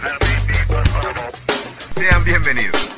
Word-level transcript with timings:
Sean 0.00 0.16
bienvenidos. 2.24 2.89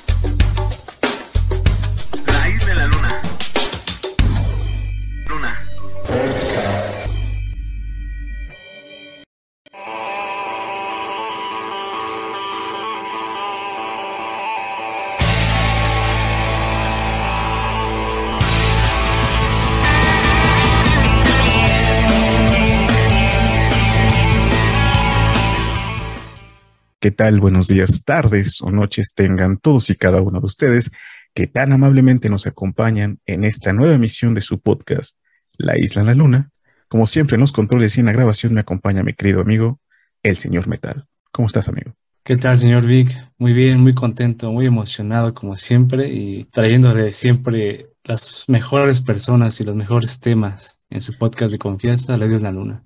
Tal? 27.13 27.41
Buenos 27.41 27.69
días, 27.69 28.05
tardes 28.05 28.61
o 28.63 28.71
noches 28.71 29.15
tengan 29.15 29.59
todos 29.59 29.91
y 29.91 29.97
cada 29.97 30.21
uno 30.21 30.41
de 30.41 30.47
ustedes 30.47 30.91
que 31.35 31.47
tan 31.47 31.73
amablemente 31.73 32.29
nos 32.29 32.47
acompañan 32.47 33.21
en 33.27 33.45
esta 33.45 33.73
nueva 33.73 33.95
emisión 33.95 34.35
de 34.35 34.41
su 34.41 34.61
podcast, 34.61 35.17
La 35.57 35.79
Isla 35.79 36.03
en 36.03 36.07
la 36.07 36.15
Luna. 36.15 36.51
Como 36.89 37.07
siempre, 37.07 37.37
en 37.37 37.41
los 37.41 37.53
controles 37.53 37.97
y 37.97 38.01
en 38.01 38.07
la 38.07 38.13
grabación 38.13 38.55
me 38.55 38.61
acompaña 38.61 39.03
mi 39.03 39.15
querido 39.15 39.41
amigo, 39.41 39.81
el 40.23 40.37
señor 40.37 40.69
Metal. 40.69 41.07
¿Cómo 41.31 41.47
estás, 41.47 41.69
amigo? 41.69 41.95
¿Qué 42.25 42.37
tal, 42.37 42.57
señor 42.57 42.87
Vic? 42.87 43.11
Muy 43.39 43.53
bien, 43.53 43.81
muy 43.81 43.95
contento, 43.95 44.53
muy 44.53 44.67
emocionado 44.67 45.35
como 45.35 45.57
siempre 45.57 46.13
y 46.13 46.45
trayéndole 46.45 47.11
siempre 47.11 47.89
las 48.05 48.45
mejores 48.47 49.01
personas 49.01 49.61
y 49.61 49.65
los 49.65 49.75
mejores 49.75 50.21
temas 50.21 50.85
en 50.91 51.01
su 51.01 51.17
podcast 51.17 51.53
de 51.53 51.59
confianza, 51.59 52.17
La 52.17 52.27
Isla 52.27 52.37
en 52.37 52.45
la 52.45 52.53
Luna. 52.53 52.85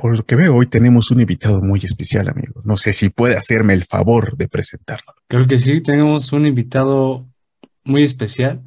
Por 0.00 0.16
lo 0.16 0.24
que 0.24 0.34
veo, 0.34 0.56
hoy 0.56 0.66
tenemos 0.66 1.10
un 1.10 1.20
invitado 1.20 1.60
muy 1.60 1.80
especial, 1.80 2.28
amigo. 2.28 2.62
No 2.64 2.78
sé 2.78 2.94
si 2.94 3.10
puede 3.10 3.36
hacerme 3.36 3.74
el 3.74 3.84
favor 3.84 4.34
de 4.34 4.48
presentarlo. 4.48 5.12
Creo 5.28 5.46
que 5.46 5.58
sí, 5.58 5.82
tenemos 5.82 6.32
un 6.32 6.46
invitado 6.46 7.26
muy 7.84 8.02
especial 8.02 8.62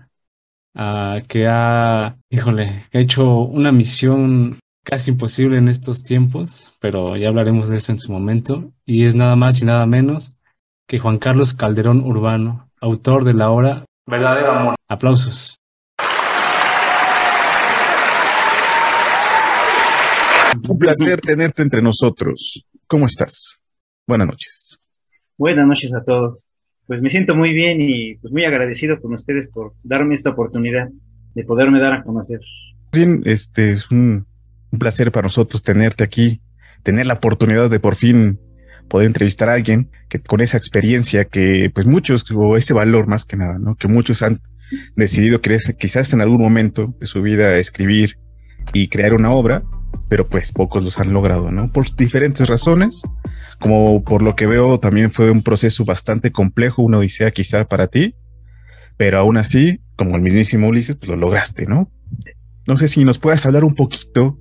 ah, 0.75 1.17
que 1.27 1.47
ha, 1.47 2.17
híjole, 2.29 2.85
hecho 2.91 3.23
una 3.23 3.71
misión 3.71 4.59
casi 4.83 5.09
imposible 5.09 5.57
en 5.57 5.69
estos 5.69 6.03
tiempos, 6.03 6.71
pero 6.79 7.17
ya 7.17 7.29
hablaremos 7.29 7.67
de 7.69 7.77
eso 7.77 7.91
en 7.93 7.99
su 7.99 8.11
momento. 8.11 8.71
Y 8.85 9.05
es 9.05 9.15
nada 9.15 9.35
más 9.35 9.59
y 9.59 9.65
nada 9.65 9.87
menos 9.87 10.37
que 10.87 10.99
Juan 10.99 11.17
Carlos 11.17 11.55
Calderón 11.55 12.01
Urbano, 12.05 12.69
autor 12.79 13.23
de 13.23 13.33
la 13.33 13.49
obra 13.49 13.85
Verdadero 14.05 14.51
Amor. 14.51 14.75
Aplausos. 14.87 15.57
Un 20.67 20.79
placer 20.79 21.19
tenerte 21.19 21.61
entre 21.61 21.81
nosotros. 21.81 22.65
¿Cómo 22.87 23.05
estás? 23.05 23.59
Buenas 24.07 24.27
noches. 24.27 24.79
Buenas 25.37 25.67
noches 25.67 25.93
a 25.93 26.03
todos. 26.03 26.51
Pues 26.87 27.01
me 27.01 27.09
siento 27.09 27.35
muy 27.35 27.53
bien 27.53 27.81
y 27.81 28.15
pues 28.15 28.31
muy 28.31 28.45
agradecido 28.45 28.99
con 29.01 29.13
ustedes 29.13 29.49
por 29.51 29.73
darme 29.83 30.13
esta 30.13 30.31
oportunidad 30.31 30.87
de 31.33 31.43
poderme 31.43 31.79
dar 31.79 31.93
a 31.93 32.03
conocer. 32.03 32.39
Bien, 32.91 33.21
este 33.25 33.71
es 33.71 33.89
un, 33.91 34.25
un 34.71 34.79
placer 34.79 35.11
para 35.11 35.25
nosotros 35.25 35.63
tenerte 35.63 36.03
aquí, 36.03 36.41
tener 36.83 37.07
la 37.07 37.15
oportunidad 37.15 37.69
de 37.69 37.79
por 37.79 37.95
fin 37.95 38.39
poder 38.87 39.07
entrevistar 39.07 39.49
a 39.49 39.53
alguien 39.53 39.89
que 40.09 40.19
con 40.19 40.41
esa 40.41 40.57
experiencia 40.57 41.25
que 41.25 41.71
pues 41.73 41.87
muchos, 41.87 42.29
o 42.31 42.57
ese 42.57 42.73
valor 42.73 43.07
más 43.07 43.25
que 43.25 43.37
nada, 43.37 43.57
¿no? 43.59 43.75
Que 43.75 43.87
muchos 43.87 44.21
han 44.21 44.39
decidido 44.95 45.41
quizás 45.41 46.13
en 46.13 46.21
algún 46.21 46.41
momento 46.41 46.95
de 46.99 47.07
su 47.07 47.21
vida 47.21 47.57
escribir 47.57 48.17
y 48.73 48.87
crear 48.87 49.13
una 49.13 49.31
obra, 49.31 49.63
pero 50.09 50.27
pues 50.27 50.51
pocos 50.51 50.83
los 50.83 50.99
han 50.99 51.13
logrado, 51.13 51.51
¿no? 51.51 51.71
Por 51.71 51.95
diferentes 51.95 52.47
razones, 52.47 53.01
como 53.59 54.03
por 54.03 54.21
lo 54.21 54.35
que 54.35 54.45
veo 54.45 54.79
también 54.79 55.11
fue 55.11 55.31
un 55.31 55.43
proceso 55.43 55.85
bastante 55.85 56.31
complejo, 56.31 56.81
una 56.83 56.99
odisea 56.99 57.31
quizá 57.31 57.67
para 57.67 57.87
ti, 57.87 58.15
pero 58.97 59.17
aún 59.17 59.37
así, 59.37 59.81
como 59.95 60.15
el 60.15 60.21
mismísimo 60.21 60.67
Ulises, 60.67 60.95
pues 60.95 61.09
lo 61.09 61.15
lograste, 61.15 61.65
¿no? 61.65 61.91
No 62.67 62.77
sé 62.77 62.87
si 62.87 63.03
nos 63.03 63.19
puedas 63.19 63.45
hablar 63.45 63.63
un 63.63 63.75
poquito 63.75 64.39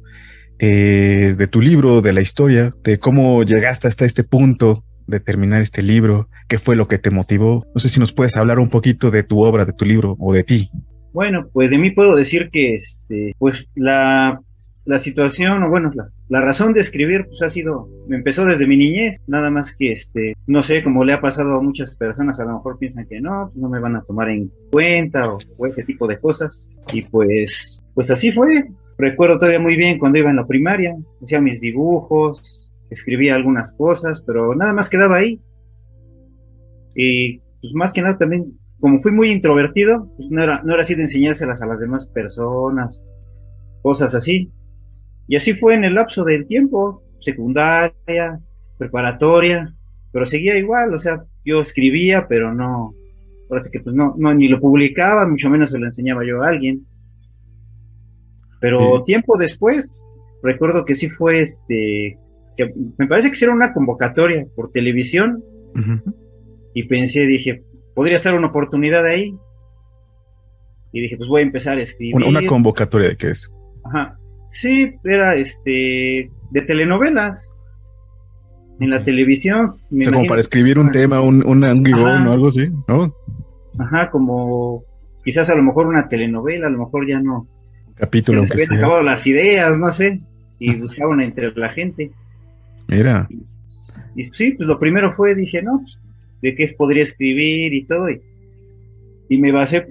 eh, 0.59 1.35
de 1.37 1.47
tu 1.47 1.61
libro, 1.61 2.03
de 2.03 2.13
la 2.13 2.21
historia, 2.21 2.73
de 2.85 2.99
cómo 2.99 3.43
llegaste 3.43 3.89
hasta 3.89 4.05
este 4.05 4.25
punto 4.25 4.85
de 5.07 5.21
terminar 5.21 5.63
este 5.63 5.83
libro, 5.83 6.29
qué 6.49 6.59
fue 6.59 6.77
lo 6.77 6.87
que 6.87 6.99
te 6.99 7.11
motivó. 7.11 7.67
No 7.75 7.81
sé 7.81 7.89
si 7.89 7.99
nos 7.99 8.13
puedes 8.13 8.37
hablar 8.37 8.59
un 8.59 8.71
poquito 8.71 9.11
de 9.11 9.23
tu 9.23 9.43
obra, 9.43 9.65
de 9.65 9.73
tu 9.73 9.85
libro 9.85 10.17
o 10.21 10.33
de 10.33 10.45
ti. 10.45 10.71
Bueno, 11.13 11.49
pues 11.53 11.71
de 11.71 11.79
mí 11.79 11.91
puedo 11.91 12.15
decir 12.15 12.49
que 12.51 12.75
este, 12.75 13.35
pues 13.39 13.69
la, 13.75 14.41
la 14.85 14.99
situación, 14.99 15.63
o 15.63 15.71
bueno, 15.71 15.91
la, 15.95 16.09
la, 16.29 16.41
razón 16.41 16.73
de 16.73 16.81
escribir, 16.81 17.27
pues 17.27 17.41
ha 17.43 17.49
sido, 17.49 17.89
me 18.09 18.17
empezó 18.17 18.45
desde 18.45 18.67
mi 18.67 18.77
niñez, 18.77 19.17
nada 19.27 19.51
más 19.51 19.77
que 19.77 19.93
este, 19.93 20.35
no 20.47 20.63
sé, 20.63 20.83
como 20.83 21.05
le 21.05 21.13
ha 21.13 21.21
pasado 21.21 21.57
a 21.57 21.63
muchas 21.63 21.97
personas, 21.97 22.41
a 22.41 22.45
lo 22.45 22.55
mejor 22.55 22.79
piensan 22.79 23.07
que 23.07 23.21
no, 23.21 23.51
pues 23.53 23.63
no 23.63 23.69
me 23.69 23.81
van 23.81 23.97
a 23.97 24.03
tomar 24.03 24.31
en 24.31 24.51
cuenta 24.73 25.33
o, 25.33 25.39
o 25.57 25.67
ese 25.67 25.85
tipo 25.85 26.07
de 26.07 26.19
cosas. 26.19 26.73
Y 26.93 27.03
pues, 27.03 27.83
pues 27.95 28.11
así 28.11 28.33
fue. 28.33 28.65
Recuerdo 28.99 29.39
todavía 29.39 29.61
muy 29.61 29.77
bien 29.77 29.99
cuando 29.99 30.19
iba 30.19 30.31
en 30.31 30.37
la 30.37 30.47
primaria, 30.47 30.97
hacía 31.23 31.41
mis 31.41 31.61
dibujos, 31.61 32.73
escribía 32.91 33.35
algunas 33.35 33.73
cosas, 33.77 34.23
pero 34.27 34.55
nada 34.55 34.73
más 34.73 34.89
quedaba 34.89 35.17
ahí. 35.17 35.41
Y 36.95 37.39
pues 37.39 37.75
más 37.75 37.93
que 37.93 38.03
nada 38.03 38.19
también, 38.19 38.59
como 38.81 39.01
fui 39.01 39.13
muy 39.13 39.31
introvertido, 39.31 40.09
pues 40.17 40.31
no 40.31 40.43
era, 40.43 40.63
no 40.63 40.75
era 40.75 40.83
así 40.83 40.95
de 40.95 41.03
enseñárselas 41.03 41.63
a 41.63 41.67
las 41.67 41.81
demás 41.81 42.07
personas, 42.09 43.03
cosas 43.83 44.15
así. 44.15 44.51
Y 45.29 45.37
así 45.37 45.55
fue 45.55 45.75
en 45.75 45.85
el 45.85 45.95
lapso 45.95 46.25
del 46.25 46.47
tiempo, 46.47 47.03
secundaria, 47.21 48.41
preparatoria, 48.79 49.75
pero 50.13 50.27
seguía 50.27 50.59
igual, 50.59 50.95
o 50.95 50.99
sea, 50.99 51.25
yo 51.45 51.61
escribía, 51.61 52.27
pero 52.29 52.53
no, 52.53 52.95
ahora 53.49 53.61
sí 53.61 53.71
que 53.71 53.81
pues 53.81 53.95
no, 53.95 54.15
no, 54.19 54.35
ni 54.35 54.49
lo 54.49 54.61
publicaba, 54.61 55.27
mucho 55.27 55.49
menos 55.49 55.71
se 55.71 55.79
lo 55.79 55.87
enseñaba 55.87 56.25
yo 56.27 56.43
a 56.43 56.49
alguien. 56.49 56.87
Pero 58.61 58.99
sí. 58.99 59.05
tiempo 59.07 59.37
después, 59.39 60.07
recuerdo 60.43 60.85
que 60.85 60.95
sí 60.95 61.09
fue 61.09 61.43
este, 61.43 62.19
que 62.57 62.73
me 62.99 63.07
parece 63.07 63.29
que 63.29 63.35
hicieron 63.35 63.57
una 63.57 63.73
convocatoria 63.73 64.47
por 64.55 64.71
televisión 64.71 65.43
uh 65.75 65.79
-huh. 65.79 66.15
y 66.75 66.85
pensé, 66.85 67.27
dije, 67.27 67.65
podría 67.95 68.17
estar 68.17 68.35
una 68.37 68.49
oportunidad 68.49 69.05
ahí. 69.07 69.35
Y 70.93 71.01
dije, 71.01 71.17
pues 71.17 71.29
voy 71.29 71.41
a 71.41 71.45
empezar 71.45 71.79
a 71.79 71.83
escribir. 71.83 72.15
Una, 72.15 72.27
una 72.27 72.47
convocatoria 72.47 73.09
de 73.09 73.17
qué 73.17 73.31
es. 73.31 73.51
Ajá. 73.85 74.17
Sí, 74.53 74.97
era 75.03 75.35
este 75.35 76.31
de 76.51 76.61
telenovelas. 76.63 77.59
En 78.81 78.91
la 78.91 79.03
televisión. 79.03 79.77
Me 79.91 80.03
o 80.03 80.05
sea, 80.05 80.13
como 80.13 80.27
para 80.27 80.41
escribir 80.41 80.79
un 80.79 80.91
tema, 80.91 81.21
un, 81.21 81.47
un, 81.47 81.65
o 81.65 82.33
algo 82.33 82.49
así, 82.49 82.69
¿no? 82.89 83.15
Ajá, 83.79 84.11
como 84.11 84.85
quizás 85.25 85.49
a 85.51 85.55
lo 85.55 85.63
mejor 85.63 85.87
una 85.87 86.09
telenovela, 86.09 86.67
a 86.67 86.71
lo 86.71 86.79
mejor 86.79 87.09
ya 87.09 87.21
no. 87.21 87.47
Un 87.87 87.95
capítulo. 87.95 88.45
Se 88.45 88.55
habían 88.55 88.75
acabado 88.75 89.03
las 89.03 89.27
ideas, 89.27 89.79
no 89.79 89.91
sé. 89.91 90.21
Y 90.59 90.77
buscaban 90.77 91.21
entre 91.21 91.53
la 91.53 91.71
gente. 91.71 92.11
Mira. 92.89 93.29
Y, 93.31 94.23
y, 94.23 94.31
sí, 94.33 94.53
pues 94.53 94.67
lo 94.69 94.79
primero 94.79 95.13
fue, 95.13 95.35
dije, 95.35 95.63
no, 95.63 95.81
pues, 95.81 95.99
de 96.43 96.55
qué 96.55 96.69
podría 96.77 97.05
escribir 97.05 97.73
y 97.73 97.87
todo. 97.87 98.11
Y, 98.11 98.21
y 99.29 99.39
me 99.39 99.51
basé 99.51 99.87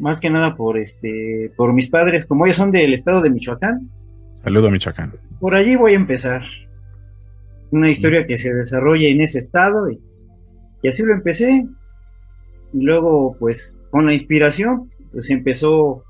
más 0.00 0.18
que 0.20 0.30
nada 0.30 0.56
por 0.56 0.78
este 0.78 1.50
por 1.56 1.72
mis 1.72 1.88
padres, 1.88 2.24
como 2.24 2.46
ellos 2.46 2.56
son 2.56 2.70
del 2.70 2.94
estado 2.94 3.20
de 3.20 3.30
Michoacán. 3.30 3.90
Saludo 4.48 4.68
a 4.68 4.70
Michoacán. 4.70 5.12
Por 5.40 5.54
allí 5.54 5.76
voy 5.76 5.92
a 5.92 5.96
empezar. 5.96 6.40
Una 7.70 7.90
historia 7.90 8.26
que 8.26 8.38
se 8.38 8.50
desarrolla 8.54 9.06
en 9.06 9.20
ese 9.20 9.40
estado 9.40 9.90
y, 9.90 10.00
y 10.82 10.88
así 10.88 11.02
lo 11.02 11.12
empecé. 11.12 11.66
Y 12.72 12.80
luego, 12.80 13.36
pues, 13.38 13.82
con 13.90 14.06
la 14.06 14.14
inspiración, 14.14 14.90
pues 15.12 15.28
empezó. 15.28 16.02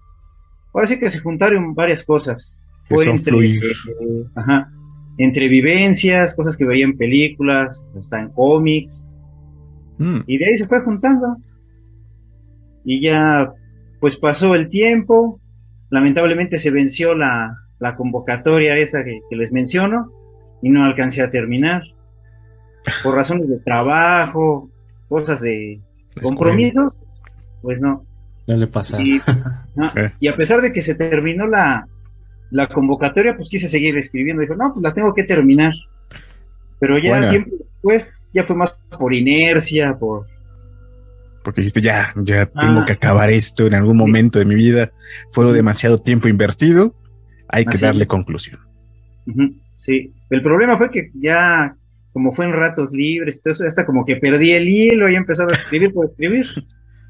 Ahora 0.72 0.86
sí 0.86 1.00
que 1.00 1.10
se 1.10 1.18
juntaron 1.18 1.74
varias 1.74 2.04
cosas. 2.04 2.70
Fue 2.84 3.06
entre, 3.10 3.44
eh, 3.44 4.24
ajá, 4.36 4.68
entre 5.18 5.48
vivencias, 5.48 6.36
cosas 6.36 6.56
que 6.56 6.64
veía 6.64 6.84
en 6.84 6.96
películas, 6.96 7.84
hasta 7.98 8.20
en 8.20 8.28
cómics. 8.28 9.18
Mm. 9.98 10.18
Y 10.28 10.38
de 10.38 10.46
ahí 10.46 10.58
se 10.58 10.68
fue 10.68 10.80
juntando. 10.82 11.38
Y 12.84 13.00
ya 13.00 13.52
pues 13.98 14.16
pasó 14.16 14.54
el 14.54 14.68
tiempo, 14.68 15.40
lamentablemente 15.90 16.60
se 16.60 16.70
venció 16.70 17.16
la, 17.16 17.67
la 17.78 17.96
convocatoria 17.96 18.76
esa 18.76 19.04
que, 19.04 19.20
que, 19.28 19.36
les 19.36 19.52
menciono 19.52 20.12
y 20.62 20.70
no 20.70 20.84
alcancé 20.84 21.22
a 21.22 21.30
terminar. 21.30 21.82
Por 23.02 23.14
razones 23.14 23.48
de 23.48 23.58
trabajo, 23.58 24.70
cosas 25.08 25.40
de 25.40 25.80
compromisos, 26.22 27.06
pues 27.62 27.80
no. 27.80 28.04
No 28.46 28.56
le 28.56 28.66
pasa. 28.66 29.00
Y, 29.00 29.20
no, 29.74 29.90
sí. 29.90 30.00
y, 30.20 30.28
a 30.28 30.36
pesar 30.36 30.60
de 30.60 30.72
que 30.72 30.82
se 30.82 30.94
terminó 30.94 31.46
la, 31.46 31.86
la, 32.50 32.66
convocatoria, 32.66 33.36
pues 33.36 33.48
quise 33.48 33.68
seguir 33.68 33.96
escribiendo. 33.96 34.40
Dijo, 34.40 34.56
no, 34.56 34.72
pues 34.72 34.82
la 34.82 34.94
tengo 34.94 35.14
que 35.14 35.24
terminar. 35.24 35.74
Pero 36.80 36.98
ya 36.98 37.10
bueno. 37.10 37.30
tiempo 37.30 37.50
después, 37.58 38.28
ya 38.32 38.44
fue 38.44 38.56
más 38.56 38.74
por 38.96 39.12
inercia, 39.12 39.98
por, 39.98 40.26
porque 41.48 41.62
dijiste, 41.62 41.80
ya, 41.80 42.12
ya 42.16 42.44
tengo 42.44 42.80
ah. 42.80 42.84
que 42.84 42.92
acabar 42.92 43.30
esto 43.30 43.66
en 43.66 43.74
algún 43.74 43.96
momento 43.96 44.38
de 44.38 44.44
mi 44.44 44.54
vida, 44.54 44.92
fue 45.32 45.50
demasiado 45.52 45.98
tiempo 45.98 46.28
invertido, 46.28 46.94
hay 47.48 47.64
que 47.64 47.76
Así 47.76 47.84
darle 47.84 48.02
es. 48.02 48.08
conclusión. 48.08 48.60
Uh 49.26 49.32
-huh. 49.32 49.60
Sí, 49.76 50.12
el 50.30 50.42
problema 50.42 50.76
fue 50.76 50.90
que 50.90 51.10
ya 51.14 51.74
como 52.12 52.32
fue 52.32 52.46
en 52.46 52.52
ratos 52.52 52.90
libres, 52.92 53.40
todo 53.42 53.52
eso, 53.52 53.64
hasta 53.66 53.86
como 53.86 54.04
que 54.04 54.16
perdí 54.16 54.50
el 54.52 54.66
hilo 54.68 55.08
y 55.08 55.14
empezaba 55.14 55.52
a 55.52 55.54
escribir 55.54 55.92
por 55.92 56.06
escribir. 56.06 56.46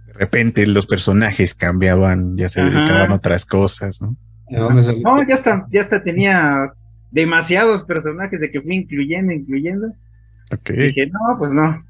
De 0.07 0.13
repente 0.13 0.67
los 0.67 0.87
personajes 0.87 1.55
cambiaban, 1.55 2.37
ya 2.37 2.49
se 2.49 2.61
Ajá. 2.61 2.71
dedicaban 2.71 3.13
a 3.13 3.15
otras 3.15 3.47
cosas, 3.47 4.03
¿no? 4.03 4.17
No, 4.51 5.27
ya 5.27 5.35
hasta, 5.35 5.67
ya 5.71 5.81
hasta 5.81 6.03
tenía 6.03 6.73
demasiados 7.11 7.85
personajes 7.85 8.41
de 8.41 8.51
que 8.51 8.61
fui 8.61 8.75
incluyendo, 8.77 9.33
incluyendo. 9.33 9.89
Ok. 10.53 10.71
Dije, 10.71 11.07
no, 11.07 11.39
pues 11.39 11.53
no. 11.53 11.83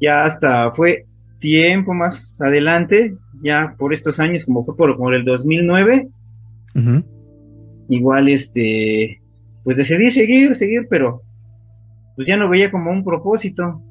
Ya 0.00 0.24
hasta 0.24 0.70
fue 0.72 1.06
tiempo 1.38 1.94
más 1.94 2.40
adelante, 2.40 3.14
ya 3.42 3.74
por 3.78 3.92
estos 3.92 4.18
años, 4.20 4.44
como 4.44 4.64
fue 4.64 4.76
por, 4.76 4.96
por 4.96 5.14
el 5.14 5.24
2009, 5.24 6.08
Ujú. 6.74 7.04
igual 7.88 8.28
este, 8.28 9.20
pues 9.64 9.76
decidí 9.76 10.10
seguir, 10.10 10.54
seguir, 10.54 10.86
pero 10.88 11.22
pues 12.16 12.28
ya 12.28 12.36
no 12.36 12.48
veía 12.48 12.70
como 12.70 12.90
un 12.90 13.02
propósito. 13.04 13.82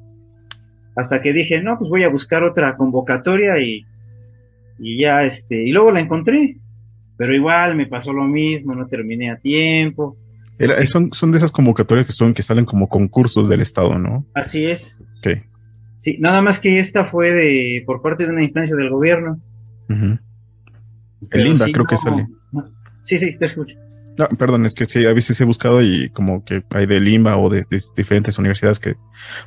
Hasta 0.96 1.20
que 1.20 1.32
dije, 1.32 1.62
no, 1.62 1.78
pues 1.78 1.88
voy 1.90 2.02
a 2.04 2.08
buscar 2.08 2.42
otra 2.42 2.76
convocatoria 2.76 3.60
y, 3.62 3.84
y 4.78 5.00
ya 5.02 5.22
este, 5.24 5.62
y 5.64 5.70
luego 5.72 5.90
la 5.92 6.00
encontré. 6.00 6.56
Pero 7.16 7.34
igual 7.34 7.76
me 7.76 7.86
pasó 7.86 8.12
lo 8.12 8.24
mismo, 8.24 8.74
no 8.74 8.86
terminé 8.86 9.30
a 9.30 9.36
tiempo. 9.38 10.16
Era- 10.58 10.84
son, 10.86 11.12
son 11.12 11.32
de 11.32 11.38
esas 11.38 11.52
convocatorias 11.52 12.06
que 12.06 12.12
son 12.12 12.32
que 12.34 12.42
salen 12.42 12.64
como 12.64 12.88
concursos 12.88 13.48
del 13.48 13.60
Estado, 13.60 13.98
¿no? 13.98 14.26
Así 14.34 14.64
es. 14.64 15.06
Ok. 15.18 15.42
Sí, 15.98 16.16
nada 16.18 16.40
más 16.40 16.58
que 16.58 16.78
esta 16.78 17.04
fue 17.04 17.30
de 17.30 17.82
por 17.86 18.00
parte 18.00 18.24
de 18.24 18.32
una 18.32 18.42
instancia 18.42 18.74
del 18.74 18.88
gobierno. 18.90 19.38
Pero 21.28 21.46
INBA 21.46 21.66
sí, 21.66 21.72
creo 21.72 21.86
que 21.86 21.96
sale. 21.96 22.26
Sí, 23.02 23.18
sí, 23.18 23.36
te 23.38 23.44
escucho. 23.44 23.74
Ah, 24.18 24.28
perdón, 24.38 24.66
es 24.66 24.74
que 24.74 24.84
sí, 24.84 25.06
a 25.06 25.12
veces 25.12 25.40
he 25.40 25.44
buscado 25.44 25.82
y 25.82 26.10
como 26.10 26.44
que 26.44 26.62
hay 26.70 26.86
de 26.86 27.00
Lima 27.00 27.36
o 27.38 27.48
de, 27.48 27.64
de 27.70 27.80
diferentes 27.96 28.38
universidades 28.38 28.78
que 28.78 28.96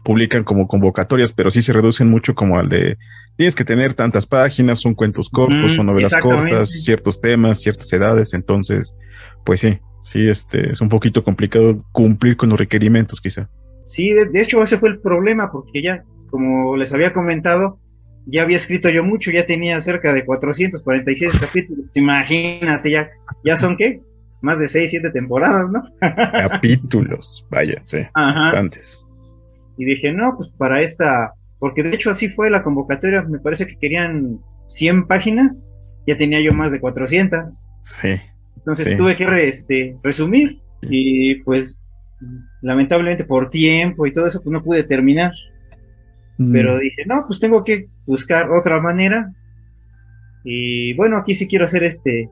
publican 0.04 0.44
como 0.44 0.68
convocatorias, 0.68 1.34
pero 1.34 1.52
sí 1.52 1.62
se 1.62 1.74
reducen 1.74 2.10
mucho 2.10 2.34
como 2.34 2.58
al 2.58 2.70
de 2.70 2.98
tienes 3.36 3.56
que 3.56 3.66
tener 3.66 3.94
tantas 3.94 4.26
páginas, 4.26 4.80
son 4.80 4.94
cuentos 4.94 5.30
cortos, 5.30 5.74
son 5.74 5.88
novelas 5.88 6.14
cortas, 6.22 6.70
ciertos 6.70 7.20
temas, 7.20 7.62
ciertas 7.62 7.92
edades, 7.94 8.34
entonces, 8.34 8.96
pues 9.44 9.60
sí, 9.60 9.80
sí, 10.02 10.28
este 10.28 10.72
es 10.72 10.82
un 10.82 10.90
poquito 10.90 11.24
complicado 11.24 11.84
cumplir 11.92 12.38
con 12.38 12.50
los 12.50 12.60
requerimientos, 12.60 13.22
quizá. 13.22 13.50
Sí, 13.86 14.12
de, 14.12 14.26
de 14.26 14.42
hecho 14.42 14.62
ese 14.64 14.78
fue 14.78 14.90
el 14.90 15.00
problema, 15.00 15.52
porque 15.52 15.82
ya, 15.82 16.04
como 16.30 16.76
les 16.78 16.94
había 16.94 17.14
comentado, 17.14 17.80
ya 18.26 18.44
había 18.44 18.58
escrito 18.58 18.90
yo 18.90 19.04
mucho, 19.04 19.32
ya 19.32 19.46
tenía 19.46 19.80
cerca 19.82 20.14
de 20.14 20.26
446 20.26 21.32
capítulos. 21.40 21.86
Imagínate, 21.94 22.90
ya, 22.92 23.10
ya 23.44 23.58
son 23.58 23.76
qué? 23.78 24.02
Más 24.42 24.60
de 24.60 24.68
6, 24.70 24.92
7 24.92 25.10
temporadas, 25.12 25.70
¿no? 25.72 25.84
Capítulos, 26.02 27.46
vaya, 27.50 27.80
sí, 27.84 28.00
Ajá. 28.14 28.34
bastantes. 28.46 29.00
Y 29.78 29.86
dije, 29.86 30.12
no, 30.14 30.36
pues 30.38 30.50
para 30.58 30.82
esta, 30.82 31.34
porque 31.60 31.82
de 31.84 31.96
hecho 31.96 32.12
así 32.12 32.28
fue 32.30 32.50
la 32.50 32.62
convocatoria, 32.64 33.22
me 33.24 33.40
parece 33.40 33.66
que 33.68 33.78
querían 33.78 34.40
100 34.68 35.08
páginas, 35.08 35.72
ya 36.06 36.18
tenía 36.18 36.42
yo 36.42 36.52
más 36.54 36.72
de 36.72 36.80
400. 36.80 37.66
Sí. 37.82 38.16
Entonces 38.58 38.90
Sí. 38.90 38.98
tuve 38.98 39.16
que 39.18 39.26
re- 39.26 39.48
este, 39.48 39.96
resumir 40.04 40.60
y 40.82 41.36
pues 41.44 41.82
lamentablemente 42.62 43.24
por 43.26 43.50
tiempo 43.50 44.06
y 44.06 44.14
todo 44.14 44.28
eso 44.28 44.42
pues 44.42 44.52
no 44.54 44.64
pude 44.64 44.84
terminar. 44.84 45.32
Pero 46.52 46.76
Mm, 46.78 46.80
dije, 46.80 47.04
no, 47.06 47.24
pues 47.28 47.40
tengo 47.40 47.64
que 47.64 47.86
buscar 48.06 48.52
otra 48.52 48.80
manera. 48.82 49.32
Y 50.44 50.94
bueno, 50.96 51.18
aquí 51.18 51.36
sí 51.36 51.48
quiero 51.48 51.66
hacer 51.66 51.84
este 51.84 52.30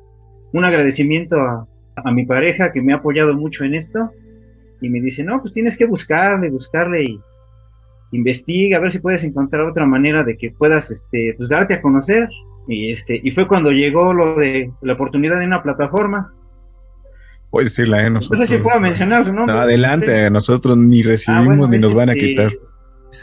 un 0.54 0.66
agradecimiento 0.66 1.38
a, 1.38 1.66
a 1.96 2.12
mi 2.12 2.26
pareja 2.26 2.72
que 2.72 2.82
me 2.82 2.94
ha 2.94 2.98
apoyado 2.98 3.34
mucho 3.36 3.64
en 3.64 3.76
esto. 3.76 4.12
Y 4.82 4.90
me 4.90 5.00
dice, 5.00 5.24
no, 5.24 5.40
pues 5.40 5.54
tienes 5.54 5.78
que 5.78 5.86
buscarle, 5.86 6.50
buscarle 6.50 7.04
y 7.04 7.20
investiga, 8.12 8.78
a 8.78 8.82
ver 8.82 8.92
si 8.92 9.00
puedes 9.00 9.24
encontrar 9.24 9.62
otra 9.64 9.86
manera 9.86 10.24
de 10.24 10.36
que 10.36 10.52
puedas 10.52 10.92
este, 10.92 11.36
pues 11.38 11.50
darte 11.50 11.76
a 11.76 11.82
conocer. 11.82 12.28
Y 12.68 12.92
este, 12.92 13.20
y 13.24 13.32
fue 13.32 13.48
cuando 13.48 13.72
llegó 13.72 14.14
lo 14.14 14.36
de 14.36 14.72
la 14.82 14.94
oportunidad 14.94 15.40
de 15.40 15.46
una 15.46 15.64
plataforma. 15.64 16.34
puedes 17.50 17.72
decirla, 17.76 18.02
¿eh? 18.02 18.10
No 18.10 18.16
Nosotros, 18.16 18.40
sé 18.48 18.58
si 18.58 18.62
puedo 18.62 18.80
mencionar 18.80 19.24
su 19.24 19.34
nombre. 19.34 19.56
No, 19.56 19.62
adelante, 19.62 20.30
nosotros 20.30 20.78
ni 20.78 21.02
Ah, 21.02 21.08
recibimos 21.08 21.58
bueno, 21.58 21.68
ni 21.68 21.80
nos 21.80 21.94
van 21.94 22.10
a 22.10 22.14
este, 22.14 22.26
quitar. 22.28 22.52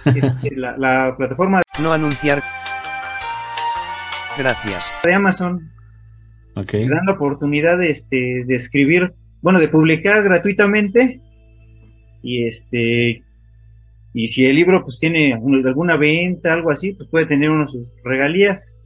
Este, 0.05 0.56
la, 0.56 0.76
la 0.76 1.14
plataforma 1.17 1.62
No 1.82 1.93
anunciar. 1.93 2.43
Gracias. 4.37 4.93
de 5.02 5.14
Amazon 5.14 5.70
Ok. 6.55 6.67
te 6.70 6.88
dan 6.88 7.06
la 7.06 7.12
oportunidad 7.12 7.79
de, 7.79 7.90
este, 7.90 8.44
de 8.46 8.55
escribir, 8.55 9.12
bueno, 9.43 9.58
de 9.61 9.69
publicar 9.69 10.23
gratuitamente 10.23 11.20
y 12.23 12.44
este 12.46 13.23
y 14.14 14.26
si 14.29 14.44
el 14.46 14.56
libro 14.56 14.82
pues 14.85 14.99
tiene 14.99 15.37
un- 15.37 15.64
alguna 15.67 15.96
venta, 15.96 16.52
algo 16.52 16.70
así, 16.73 16.94
pues 16.94 17.08
puede 17.11 17.26
tener 17.26 17.50
unos 17.50 17.76
regalías. 18.05 18.81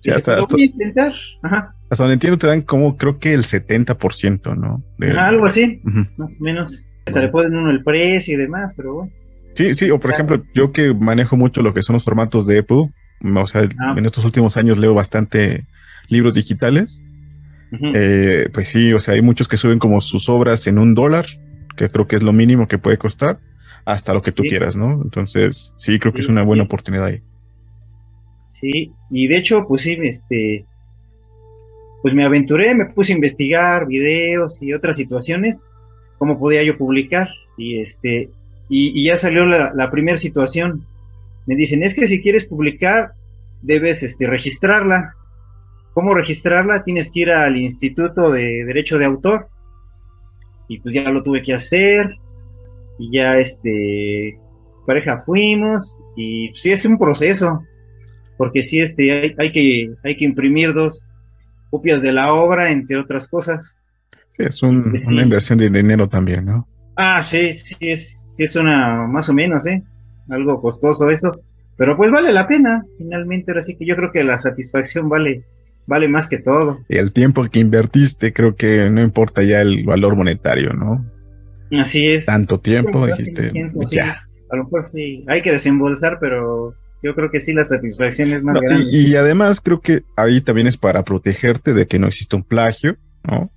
Sí, 0.00 0.10
hasta- 0.10 0.34
lo 0.36 0.40
hasta- 0.42 0.54
voy 0.56 0.62
a 0.62 0.66
intentar, 0.66 1.12
ajá, 1.42 1.74
Hasta 1.88 2.04
donde 2.04 2.14
entiendo 2.14 2.38
te 2.38 2.46
dan 2.48 2.62
como 2.62 2.96
creo 2.96 3.18
que 3.18 3.32
el 3.32 3.44
70%, 3.44 4.54
¿no? 4.54 4.82
De- 4.98 5.10
ajá, 5.12 5.28
algo 5.28 5.46
así, 5.46 5.80
más 6.16 6.32
o 6.38 6.42
menos. 6.44 6.86
Hasta 7.06 7.20
le 7.22 7.28
ponen 7.28 7.56
uno 7.56 7.70
el 7.70 7.82
precio 7.82 8.34
y 8.34 8.36
demás, 8.36 8.74
pero 8.76 8.94
bueno. 8.94 9.12
Sí, 9.54 9.74
sí, 9.74 9.90
o 9.90 9.98
por 10.00 10.12
ejemplo, 10.12 10.42
yo 10.54 10.72
que 10.72 10.94
manejo 10.94 11.36
mucho 11.36 11.62
lo 11.62 11.74
que 11.74 11.82
son 11.82 11.94
los 11.94 12.04
formatos 12.04 12.46
de 12.46 12.58
EPUB, 12.58 12.90
o 13.36 13.46
sea, 13.46 13.68
Ah. 13.78 13.94
en 13.96 14.06
estos 14.06 14.24
últimos 14.24 14.56
años 14.56 14.78
leo 14.78 14.94
bastante 14.94 15.66
libros 16.08 16.34
digitales, 16.34 17.02
eh, 17.94 18.48
pues 18.52 18.68
sí, 18.68 18.92
o 18.92 18.98
sea, 19.00 19.14
hay 19.14 19.22
muchos 19.22 19.46
que 19.48 19.56
suben 19.56 19.78
como 19.78 20.00
sus 20.00 20.28
obras 20.28 20.66
en 20.66 20.78
un 20.78 20.94
dólar, 20.94 21.26
que 21.76 21.88
creo 21.90 22.06
que 22.06 22.16
es 22.16 22.22
lo 22.22 22.32
mínimo 22.32 22.66
que 22.66 22.78
puede 22.78 22.98
costar, 22.98 23.38
hasta 23.84 24.12
lo 24.14 24.22
que 24.22 24.32
tú 24.32 24.42
Sí. 24.42 24.48
quieras, 24.50 24.76
¿no? 24.76 25.00
Entonces, 25.02 25.72
sí, 25.76 25.98
creo 25.98 26.12
que 26.12 26.20
es 26.20 26.28
una 26.28 26.42
buena 26.42 26.62
sí. 26.62 26.66
oportunidad 26.66 27.06
ahí. 27.06 27.22
Sí, 28.48 28.92
y 29.10 29.28
de 29.28 29.36
hecho, 29.38 29.64
pues 29.66 29.82
sí, 29.82 29.96
este, 30.02 30.64
pues 32.02 32.14
me 32.14 32.24
aventuré, 32.24 32.74
me 32.74 32.86
puse 32.86 33.12
a 33.12 33.16
investigar 33.16 33.86
videos 33.86 34.62
y 34.62 34.72
otras 34.72 34.96
situaciones, 34.96 35.70
cómo 36.18 36.38
podía 36.38 36.62
yo 36.62 36.76
publicar, 36.76 37.28
y 37.56 37.80
este, 37.80 38.30
y, 38.70 38.98
y 38.98 39.04
ya 39.08 39.18
salió 39.18 39.44
la, 39.44 39.72
la 39.74 39.90
primera 39.90 40.16
situación. 40.16 40.86
Me 41.46 41.56
dicen, 41.56 41.82
es 41.82 41.94
que 41.94 42.06
si 42.06 42.22
quieres 42.22 42.46
publicar, 42.46 43.12
debes 43.60 44.02
este, 44.02 44.26
registrarla. 44.26 45.14
¿Cómo 45.92 46.14
registrarla? 46.14 46.84
Tienes 46.84 47.10
que 47.12 47.20
ir 47.20 47.30
al 47.30 47.56
Instituto 47.56 48.30
de 48.30 48.64
Derecho 48.64 48.96
de 48.98 49.04
Autor. 49.04 49.48
Y 50.68 50.78
pues 50.80 50.94
ya 50.94 51.10
lo 51.10 51.22
tuve 51.22 51.42
que 51.42 51.52
hacer. 51.52 52.16
Y 52.98 53.10
ya 53.16 53.36
este, 53.38 54.38
pareja 54.86 55.22
fuimos. 55.26 56.00
Y 56.16 56.50
sí 56.54 56.70
es 56.70 56.84
un 56.86 56.96
proceso 56.98 57.62
porque 58.38 58.62
sí 58.62 58.80
este 58.80 59.12
hay, 59.12 59.34
hay 59.36 59.52
que 59.52 59.90
hay 60.02 60.16
que 60.16 60.24
imprimir 60.24 60.72
dos 60.72 61.04
copias 61.70 62.00
de 62.00 62.10
la 62.10 62.32
obra 62.32 62.70
entre 62.70 62.96
otras 62.96 63.28
cosas 63.28 63.82
Sí, 64.30 64.44
es 64.44 64.62
un- 64.62 64.98
una 65.06 65.22
inversión 65.22 65.58
de 65.58 65.68
dinero 65.68 66.08
también, 66.08 66.46
¿no? 66.46 66.66
ah 66.96 67.20
sí 67.22 67.52
sí 67.52 67.76
es 67.80 68.29
sí 68.40 68.44
es 68.44 68.56
una 68.56 69.06
más 69.06 69.28
o 69.28 69.34
menos 69.34 69.66
eh 69.66 69.82
algo 70.28 70.60
costoso 70.60 71.10
eso 71.10 71.32
pero 71.76 71.96
pues 71.96 72.10
vale 72.10 72.32
la 72.32 72.46
pena 72.46 72.84
finalmente 72.98 73.50
ahora 73.52 73.62
sí 73.62 73.76
que 73.76 73.86
yo 73.86 73.96
creo 73.96 74.12
que 74.12 74.24
la 74.24 74.38
satisfacción 74.38 75.08
vale 75.08 75.44
vale 75.86 76.08
más 76.08 76.28
que 76.28 76.38
todo 76.38 76.78
Y 76.88 76.96
el 76.98 77.12
tiempo 77.12 77.44
que 77.50 77.58
invertiste, 77.60 78.32
creo 78.32 78.54
que 78.56 78.90
no 78.90 79.02
importa 79.02 79.42
ya 79.42 79.60
el 79.60 79.84
valor 79.84 80.16
monetario, 80.16 80.72
¿no? 80.72 81.04
así 81.80 82.06
es 82.06 82.26
Tanto 82.26 82.58
tiempo, 82.60 83.06
Sí, 83.06 83.10
dijiste, 83.12 83.50
tiempo, 83.50 83.86
sí. 83.88 83.96
ya. 83.96 84.22
a 84.50 84.56
lo 84.56 84.64
mejor 84.64 84.86
sí 84.86 85.24
hay 85.28 85.42
que 85.42 85.52
desembolsar 85.52 86.18
pero 86.20 86.74
yo 87.02 87.14
creo 87.14 87.30
que 87.30 87.40
sí 87.40 87.52
la 87.54 87.64
satisfacción 87.64 88.32
es 88.32 88.42
más 88.42 88.54
No, 88.54 88.60
grande 88.60 88.90
y, 88.90 89.08
y 89.12 89.16
además 89.16 89.60
creo 89.60 89.80
que 89.80 90.02
ahí 90.16 90.40
también 90.40 90.66
es 90.66 90.76
para 90.76 91.04
protegerte 91.04 91.72
de 91.74 91.86
que 91.86 91.98
no 91.98 92.06
exista 92.08 92.36
un 92.36 92.44
plagio, 92.44 92.96
¿no? 93.24 93.50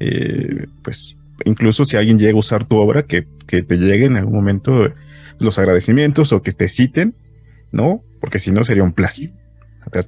Eh, 0.00 0.66
pues 0.82 1.16
incluso 1.44 1.84
si 1.84 1.96
alguien 1.96 2.18
llega 2.18 2.32
a 2.32 2.38
usar 2.38 2.64
tu 2.64 2.76
obra, 2.76 3.02
que, 3.04 3.26
que 3.46 3.62
te 3.62 3.76
lleguen 3.76 4.12
en 4.12 4.18
algún 4.18 4.34
momento 4.34 4.86
eh, 4.86 4.92
los 5.38 5.58
agradecimientos 5.58 6.32
o 6.32 6.42
que 6.42 6.52
te 6.52 6.68
citen, 6.68 7.14
¿no? 7.72 8.02
Porque 8.20 8.38
si 8.38 8.52
no 8.52 8.64
sería 8.64 8.82
un 8.82 8.92
plagio. 8.92 9.30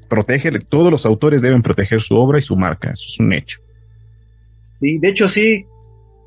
Protege, 0.08 0.50
todos 0.60 0.92
los 0.92 1.06
autores 1.06 1.42
deben 1.42 1.62
proteger 1.62 2.00
su 2.00 2.14
obra 2.16 2.38
y 2.38 2.42
su 2.42 2.56
marca, 2.56 2.90
eso 2.90 3.06
es 3.08 3.18
un 3.18 3.32
hecho. 3.32 3.60
Sí, 4.66 4.98
de 4.98 5.08
hecho 5.08 5.28
sí, 5.28 5.64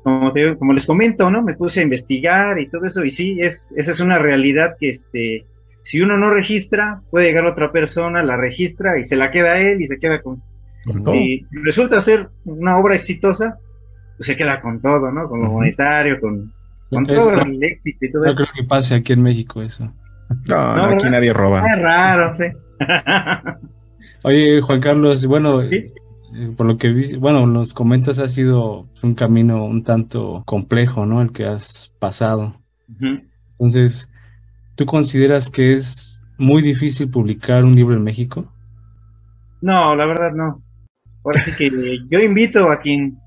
como, 0.02 0.32
te- 0.32 0.56
como 0.56 0.72
les 0.72 0.84
comento, 0.84 1.30
¿no? 1.30 1.42
Me 1.42 1.54
puse 1.54 1.80
a 1.80 1.84
investigar 1.84 2.58
y 2.58 2.68
todo 2.68 2.84
eso, 2.86 3.04
y 3.04 3.10
sí, 3.10 3.38
es, 3.40 3.72
esa 3.76 3.92
es 3.92 4.00
una 4.00 4.18
realidad 4.18 4.76
que 4.78 4.90
este, 4.90 5.46
si 5.82 6.00
uno 6.00 6.18
no 6.18 6.34
registra, 6.34 7.00
puede 7.10 7.26
llegar 7.26 7.46
otra 7.46 7.70
persona, 7.70 8.22
la 8.22 8.36
registra 8.36 8.98
y 8.98 9.04
se 9.04 9.16
la 9.16 9.30
queda 9.30 9.52
a 9.52 9.60
él 9.60 9.80
y 9.80 9.86
se 9.86 9.98
queda 9.98 10.20
con... 10.20 10.42
Con 10.84 11.02
todo. 11.02 11.14
Si 11.14 11.46
resulta 11.50 12.00
ser 12.00 12.28
una 12.44 12.78
obra 12.78 12.94
exitosa, 12.94 13.58
se 14.20 14.36
queda 14.36 14.60
con 14.60 14.80
todo, 14.80 15.10
¿no? 15.12 15.28
Con 15.28 15.40
lo 15.42 15.50
monetario, 15.50 16.20
con, 16.20 16.52
con 16.90 17.06
todo 17.06 17.36
no, 17.36 17.42
el 17.42 17.62
éxito 17.62 18.04
y 18.06 18.12
todo 18.12 18.24
no 18.24 18.30
eso. 18.30 18.36
creo 18.42 18.48
que 18.54 18.64
pase 18.64 18.94
aquí 18.94 19.12
en 19.12 19.22
México 19.22 19.62
eso. 19.62 19.84
No, 20.48 20.56
No, 20.74 20.76
no, 20.76 20.82
aquí 20.84 20.94
¿verdad? 20.94 21.10
nadie 21.10 21.32
roba. 21.32 21.60
Es 21.66 21.82
raro, 21.82 22.34
sí. 22.34 22.44
Oye, 24.22 24.60
Juan 24.60 24.80
Carlos, 24.80 25.26
bueno, 25.26 25.62
Sí. 25.68 25.84
eh, 26.34 26.52
por 26.56 26.66
lo 26.66 26.76
que 26.76 27.16
bueno, 27.18 27.46
nos 27.46 27.72
comentas, 27.74 28.18
ha 28.18 28.28
sido 28.28 28.86
un 29.02 29.14
camino 29.14 29.64
un 29.64 29.82
tanto 29.82 30.42
complejo, 30.46 31.06
¿no? 31.06 31.22
El 31.22 31.32
que 31.32 31.46
has 31.46 31.92
pasado. 31.98 32.54
Entonces, 33.52 34.12
¿tú 34.74 34.84
consideras 34.86 35.48
que 35.48 35.72
es 35.72 36.26
muy 36.38 36.62
difícil 36.62 37.10
publicar 37.10 37.64
un 37.64 37.74
libro 37.74 37.94
en 37.94 38.02
México? 38.04 38.52
No, 39.60 39.94
la 39.96 40.06
verdad 40.06 40.32
no. 40.34 40.62
Ahora 41.24 41.42
sí 41.42 41.52
que 41.56 41.70
yo 42.10 42.18
invito 42.20 42.70
a 42.70 42.78
quien 42.78 43.18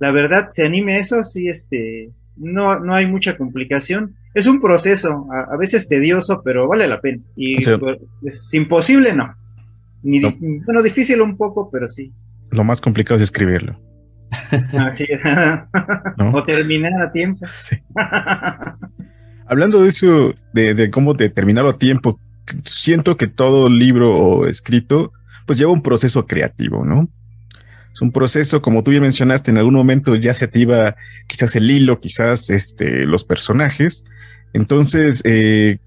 la 0.00 0.10
verdad 0.12 0.48
se 0.50 0.64
anime 0.66 0.98
eso, 0.98 1.24
sí, 1.24 1.48
este, 1.48 2.10
no, 2.36 2.78
no 2.80 2.94
hay 2.94 3.06
mucha 3.06 3.36
complicación. 3.36 4.14
Es 4.34 4.46
un 4.46 4.60
proceso, 4.60 5.26
a, 5.32 5.54
a 5.54 5.56
veces 5.56 5.88
tedioso, 5.88 6.42
pero 6.44 6.68
vale 6.68 6.86
la 6.86 7.00
pena. 7.00 7.22
Y 7.36 7.62
sea- 7.62 7.78
pues, 7.78 7.98
es 8.24 8.52
imposible, 8.54 9.14
no. 9.14 9.34
Ni, 10.02 10.20
No. 10.20 10.34
Bueno, 10.38 10.82
difícil 10.82 11.20
un 11.22 11.36
poco, 11.36 11.70
pero 11.70 11.88
sí. 11.88 12.12
Lo 12.50 12.62
más 12.62 12.80
complicado 12.80 13.16
es 13.16 13.22
escribirlo. 13.22 13.80
Así, 14.78 15.06
¿No? 16.18 16.30
o 16.30 16.44
terminar 16.44 16.92
a 17.00 17.10
tiempo. 17.12 17.46
Sí. 17.54 17.76
Hablando 19.48 19.82
de 19.82 19.88
eso, 19.90 20.34
de, 20.52 20.74
de 20.74 20.90
cómo 20.90 21.14
determinarlo 21.14 21.70
a 21.70 21.78
tiempo, 21.78 22.18
siento 22.64 23.16
que 23.16 23.28
todo 23.28 23.68
libro 23.68 24.12
o 24.16 24.46
escrito, 24.46 25.12
pues 25.46 25.58
lleva 25.58 25.70
un 25.72 25.82
proceso 25.82 26.26
creativo, 26.26 26.84
¿no? 26.84 27.08
Es 27.96 28.02
un 28.02 28.12
proceso, 28.12 28.60
como 28.60 28.82
tú 28.82 28.90
bien 28.90 29.02
mencionaste, 29.02 29.50
en 29.50 29.56
algún 29.56 29.72
momento 29.72 30.16
ya 30.16 30.34
se 30.34 30.44
activa 30.44 30.96
quizás 31.26 31.56
el 31.56 31.70
hilo, 31.70 31.98
quizás 31.98 32.50
este, 32.50 33.06
los 33.06 33.24
personajes. 33.24 34.04
Entonces, 34.52 35.22
eh, 35.24 35.78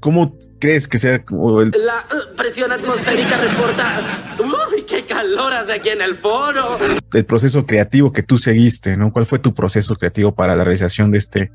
¿cómo 0.00 0.38
crees 0.58 0.88
que 0.88 0.98
sea 0.98 1.22
como 1.22 1.60
el, 1.60 1.70
La 1.72 2.06
presión 2.38 2.72
atmosférica 2.72 3.36
reporta. 3.36 4.00
¡Uy, 4.38 4.84
qué 4.84 5.04
calor 5.04 5.52
hace 5.52 5.74
aquí 5.74 5.90
en 5.90 6.00
el 6.00 6.14
foro! 6.14 6.78
el 7.12 7.24
proceso 7.26 7.66
creativo 7.66 8.14
que 8.14 8.22
tú 8.22 8.38
seguiste, 8.38 8.96
¿no? 8.96 9.12
¿Cuál 9.12 9.26
fue 9.26 9.38
tu 9.38 9.52
proceso 9.52 9.94
creativo 9.94 10.34
para 10.34 10.56
la 10.56 10.64
realización 10.64 11.10
de 11.10 11.18
este, 11.18 11.52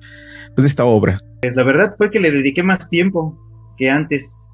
pues 0.54 0.62
de 0.62 0.68
esta 0.68 0.86
obra? 0.86 1.18
Pues 1.42 1.56
la 1.56 1.63
verdad 1.63 1.96
fue 1.98 2.12
que 2.12 2.20
le 2.20 2.30
dediqué 2.30 2.62
más 2.62 2.88
tiempo 2.88 3.36
que 3.80 3.89
antes. 3.89 4.47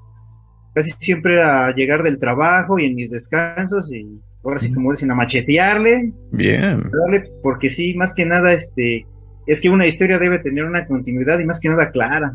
Casi 0.74 0.90
siempre 0.98 1.34
era 1.34 1.72
llegar 1.74 2.02
del 2.02 2.18
trabajo 2.18 2.78
y 2.78 2.86
en 2.86 2.96
mis 2.96 3.10
descansos 3.10 3.92
y 3.92 4.20
ahora 4.42 4.58
sí 4.58 4.72
como 4.72 4.90
dicen 4.90 5.10
a 5.10 5.14
machetearle, 5.14 6.12
Bien. 6.32 6.82
darle, 6.90 7.30
porque 7.42 7.70
sí, 7.70 7.94
más 7.94 8.14
que 8.14 8.26
nada, 8.26 8.52
este, 8.52 9.06
es 9.46 9.60
que 9.60 9.70
una 9.70 9.86
historia 9.86 10.18
debe 10.18 10.38
tener 10.40 10.64
una 10.64 10.86
continuidad 10.86 11.38
y 11.38 11.44
más 11.44 11.60
que 11.60 11.68
nada 11.68 11.90
clara. 11.90 12.32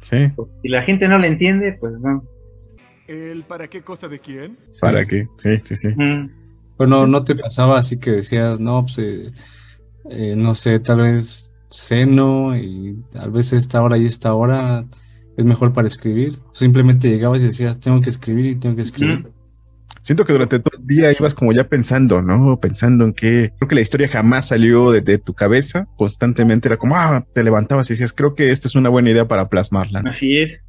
Sí. 0.00 0.28
Si 0.62 0.68
la 0.68 0.82
gente 0.82 1.08
no 1.08 1.18
la 1.18 1.26
entiende, 1.26 1.76
pues 1.80 1.98
no. 2.00 2.22
¿El 3.08 3.42
para 3.44 3.68
qué 3.68 3.82
cosa 3.82 4.06
de 4.06 4.18
quién? 4.18 4.58
¿Para 4.80 5.04
qué? 5.06 5.26
Sí, 5.38 5.56
sí, 5.64 5.74
sí. 5.74 5.88
Mm. 5.88 6.30
Bueno, 6.76 7.06
¿no 7.06 7.24
te 7.24 7.34
pasaba 7.34 7.78
así 7.78 7.98
que 7.98 8.12
decías, 8.12 8.60
no, 8.60 8.82
pues, 8.82 8.98
eh, 8.98 9.30
eh, 10.10 10.34
no 10.36 10.54
sé, 10.54 10.78
tal 10.78 11.00
vez 11.00 11.54
ceno 11.70 12.56
y 12.56 13.02
tal 13.12 13.30
vez 13.30 13.52
esta 13.52 13.82
hora 13.82 13.98
y 13.98 14.06
esta 14.06 14.32
hora 14.34 14.84
es 15.38 15.44
mejor 15.44 15.72
para 15.72 15.86
escribir? 15.86 16.34
Simplemente 16.52 17.08
llegabas 17.08 17.42
y 17.42 17.46
decías, 17.46 17.78
tengo 17.78 18.00
que 18.00 18.10
escribir 18.10 18.46
y 18.46 18.56
tengo 18.56 18.74
que 18.74 18.82
escribir. 18.82 19.28
Siento 20.02 20.24
que 20.24 20.32
durante 20.32 20.58
todo 20.58 20.76
el 20.78 20.86
día 20.86 21.12
ibas 21.12 21.34
como 21.34 21.52
ya 21.52 21.68
pensando, 21.68 22.22
¿no? 22.22 22.58
Pensando 22.58 23.04
en 23.04 23.12
que 23.12 23.52
creo 23.56 23.68
que 23.68 23.74
la 23.76 23.80
historia 23.80 24.08
jamás 24.08 24.48
salió 24.48 24.90
de, 24.90 25.00
de 25.00 25.18
tu 25.18 25.34
cabeza. 25.34 25.86
Constantemente 25.96 26.66
era 26.66 26.76
como, 26.76 26.96
ah, 26.96 27.24
te 27.32 27.44
levantabas 27.44 27.88
y 27.88 27.92
decías, 27.92 28.12
creo 28.12 28.34
que 28.34 28.50
esta 28.50 28.66
es 28.66 28.74
una 28.74 28.88
buena 28.88 29.10
idea 29.10 29.28
para 29.28 29.48
plasmarla. 29.48 30.02
¿no? 30.02 30.10
Así 30.10 30.38
es. 30.38 30.66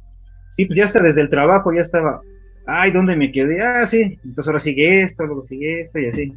Sí, 0.52 0.66
pues 0.66 0.76
ya 0.76 0.84
hasta 0.84 1.02
desde 1.02 1.22
el 1.22 1.30
trabajo 1.30 1.72
ya 1.72 1.80
estaba. 1.80 2.20
Ay, 2.66 2.92
¿dónde 2.92 3.16
me 3.16 3.32
quedé? 3.32 3.60
Ah, 3.62 3.86
sí. 3.88 4.18
Entonces 4.24 4.46
ahora 4.46 4.60
sigue 4.60 5.02
esto, 5.02 5.26
luego 5.26 5.44
sigue 5.44 5.80
esto 5.80 5.98
y 5.98 6.06
así. 6.06 6.32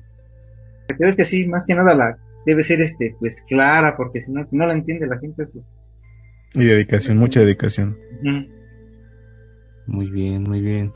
Creo 0.98 1.16
que 1.16 1.24
sí, 1.24 1.48
más 1.48 1.68
que 1.68 1.76
nada 1.76 1.94
la 1.94 2.18
debe 2.48 2.64
ser 2.64 2.82
este, 2.82 3.16
pues 3.20 3.44
clara, 3.48 3.96
porque 3.96 4.22
si 4.22 4.32
no, 4.32 4.44
si 4.44 4.58
no 4.58 4.66
la 4.66 4.74
entiende 4.74 5.06
la 5.06 5.20
gente. 5.20 5.46
pues, 5.46 5.60
Y 6.54 6.66
dedicación, 6.66 7.18
mucha 7.18 7.40
dedicación. 7.42 7.98
Muy 9.86 10.10
bien, 10.10 10.44
muy 10.44 10.62
bien. 10.62 10.94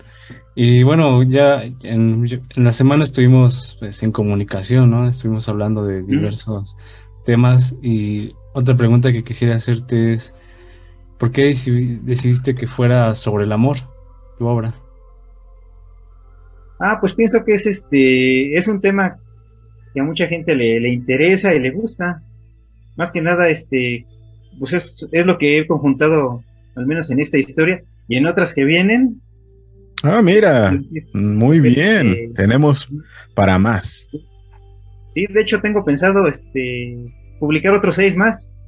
Y 0.55 0.83
bueno, 0.83 1.21
ya 1.23 1.63
en, 1.63 2.25
en 2.55 2.63
la 2.63 2.71
semana 2.71 3.03
estuvimos 3.03 3.77
pues, 3.79 4.01
en 4.03 4.11
comunicación, 4.11 4.89
¿no? 4.89 5.07
Estuvimos 5.07 5.49
hablando 5.49 5.83
de 5.85 6.03
diversos 6.03 6.77
temas 7.25 7.77
y 7.81 8.33
otra 8.53 8.75
pregunta 8.77 9.11
que 9.11 9.23
quisiera 9.23 9.55
hacerte 9.55 10.13
es, 10.13 10.35
¿por 11.17 11.31
qué 11.31 11.49
deci- 11.49 11.99
decidiste 12.01 12.55
que 12.55 12.65
fuera 12.67 13.13
sobre 13.13 13.43
el 13.43 13.51
amor 13.51 13.77
tu 14.37 14.45
obra? 14.47 14.73
Ah, 16.79 16.97
pues 17.01 17.13
pienso 17.13 17.43
que 17.43 17.53
es 17.53 17.67
este, 17.67 18.55
es 18.55 18.67
un 18.67 18.79
tema 18.79 19.17
que 19.93 19.99
a 19.99 20.03
mucha 20.03 20.27
gente 20.27 20.55
le, 20.55 20.79
le 20.79 20.93
interesa 20.93 21.53
y 21.53 21.59
le 21.59 21.71
gusta. 21.71 22.21
Más 22.95 23.11
que 23.11 23.21
nada, 23.21 23.49
este, 23.49 24.05
pues 24.59 24.73
es, 24.73 25.07
es 25.11 25.25
lo 25.25 25.37
que 25.37 25.59
he 25.59 25.67
conjuntado, 25.67 26.43
al 26.75 26.85
menos 26.85 27.09
en 27.11 27.19
esta 27.19 27.37
historia, 27.37 27.83
y 28.07 28.17
en 28.17 28.25
otras 28.27 28.53
que 28.53 28.63
vienen. 28.65 29.21
Ah, 30.03 30.21
mira, 30.21 30.71
muy 31.13 31.59
bien. 31.59 32.09
Este- 32.11 32.31
Tenemos 32.35 32.87
para 33.33 33.57
más. 33.59 34.07
Sí, 35.07 35.25
de 35.27 35.41
hecho 35.41 35.59
tengo 35.61 35.83
pensado 35.83 36.27
este 36.27 36.97
publicar 37.39 37.73
otros 37.73 37.95
seis 37.95 38.15
más. 38.15 38.59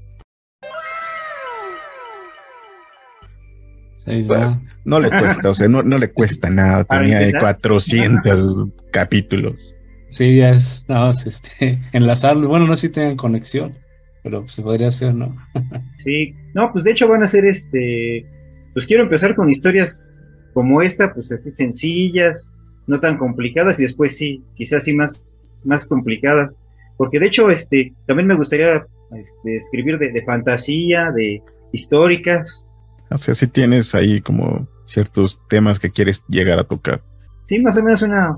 Seis, 3.95 4.27
Bueno, 4.27 4.41
¿verdad? 4.47 4.61
No 4.85 4.99
le 4.99 5.09
cuesta, 5.09 5.49
o 5.49 5.53
sea, 5.53 5.67
no, 5.67 5.83
no 5.83 5.97
le 5.97 6.11
cuesta 6.11 6.49
nada. 6.49 6.83
Tenía 6.85 7.19
empezar. 7.19 7.41
400 7.41 8.55
capítulos. 8.91 9.75
Sí, 10.09 10.37
ya 10.37 10.49
es 10.51 10.85
nada 10.89 11.07
más 11.07 11.27
este, 11.27 11.79
enlazarlo. 11.93 12.47
Bueno, 12.47 12.65
no 12.65 12.75
sé 12.75 12.87
si 12.87 12.93
tengan 12.93 13.17
conexión, 13.17 13.77
pero 14.23 14.41
pues, 14.41 14.53
se 14.53 14.61
podría 14.61 14.87
hacer, 14.87 15.13
¿no? 15.13 15.35
Sí, 15.97 16.33
no, 16.53 16.71
pues 16.71 16.83
de 16.83 16.91
hecho 16.91 17.07
van 17.07 17.23
a 17.23 17.27
ser 17.27 17.45
este, 17.45 18.25
pues 18.73 18.85
quiero 18.85 19.03
empezar 19.03 19.35
con 19.35 19.49
historias 19.49 20.23
como 20.53 20.81
esta, 20.81 21.13
pues 21.13 21.31
así 21.31 21.51
sencillas, 21.51 22.51
no 22.87 22.99
tan 22.99 23.17
complicadas 23.17 23.79
y 23.79 23.83
después 23.83 24.17
sí, 24.17 24.43
quizás 24.55 24.83
sí 24.85 24.93
más, 24.93 25.23
más 25.63 25.85
complicadas, 25.87 26.59
porque 26.97 27.19
de 27.19 27.27
hecho 27.27 27.49
este, 27.49 27.93
también 28.07 28.27
me 28.27 28.35
gustaría 28.35 28.85
este, 29.17 29.55
escribir 29.55 29.97
de, 29.99 30.11
de 30.11 30.23
fantasía, 30.23 31.11
de 31.11 31.41
históricas, 31.71 32.73
O 33.11 33.17
sea, 33.17 33.33
sí 33.33 33.47
tienes 33.47 33.93
ahí 33.93 34.21
como 34.21 34.67
ciertos 34.85 35.39
temas 35.47 35.79
que 35.79 35.91
quieres 35.91 36.23
llegar 36.27 36.59
a 36.59 36.63
tocar. 36.63 37.01
sí, 37.43 37.59
más 37.59 37.77
o 37.77 37.83
menos 37.83 38.01
una, 38.01 38.37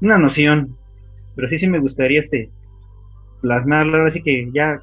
una 0.00 0.18
noción, 0.18 0.76
pero 1.34 1.48
sí, 1.48 1.58
sí 1.58 1.68
me 1.68 1.78
gustaría 1.78 2.20
este, 2.20 2.50
plasmarlo, 3.40 3.96
ahora 3.98 4.10
sí 4.10 4.22
que 4.22 4.50
ya, 4.52 4.80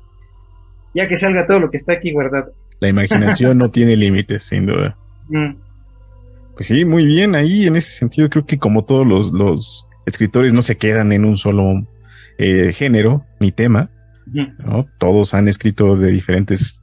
ya 0.93 1.07
que 1.07 1.17
salga 1.17 1.45
todo 1.45 1.59
lo 1.59 1.69
que 1.71 1.77
está 1.77 1.93
aquí 1.93 2.11
guardado. 2.11 2.53
La 2.79 2.89
imaginación 2.89 3.57
no 3.57 3.69
tiene 3.71 3.95
límites, 3.95 4.43
sin 4.43 4.65
duda. 4.65 4.97
Mm, 5.29 5.55
Pues 6.55 6.67
sí, 6.67 6.85
muy 6.85 7.05
bien. 7.05 7.35
Ahí 7.35 7.65
en 7.67 7.75
ese 7.75 7.91
sentido 7.91 8.29
creo 8.29 8.45
que 8.45 8.57
como 8.59 8.83
todos 8.83 9.05
los, 9.07 9.31
los 9.31 9.87
escritores 10.05 10.53
no 10.53 10.61
se 10.61 10.77
quedan 10.77 11.11
en 11.11 11.25
un 11.25 11.37
solo 11.37 11.87
eh, 12.37 12.71
género 12.73 13.25
ni 13.39 13.51
tema, 13.51 13.89
ujú. 14.27 14.47
¿no? 14.65 14.87
Todos 14.97 15.33
han 15.33 15.47
escrito 15.47 15.95
de 15.95 16.11
diferentes 16.11 16.81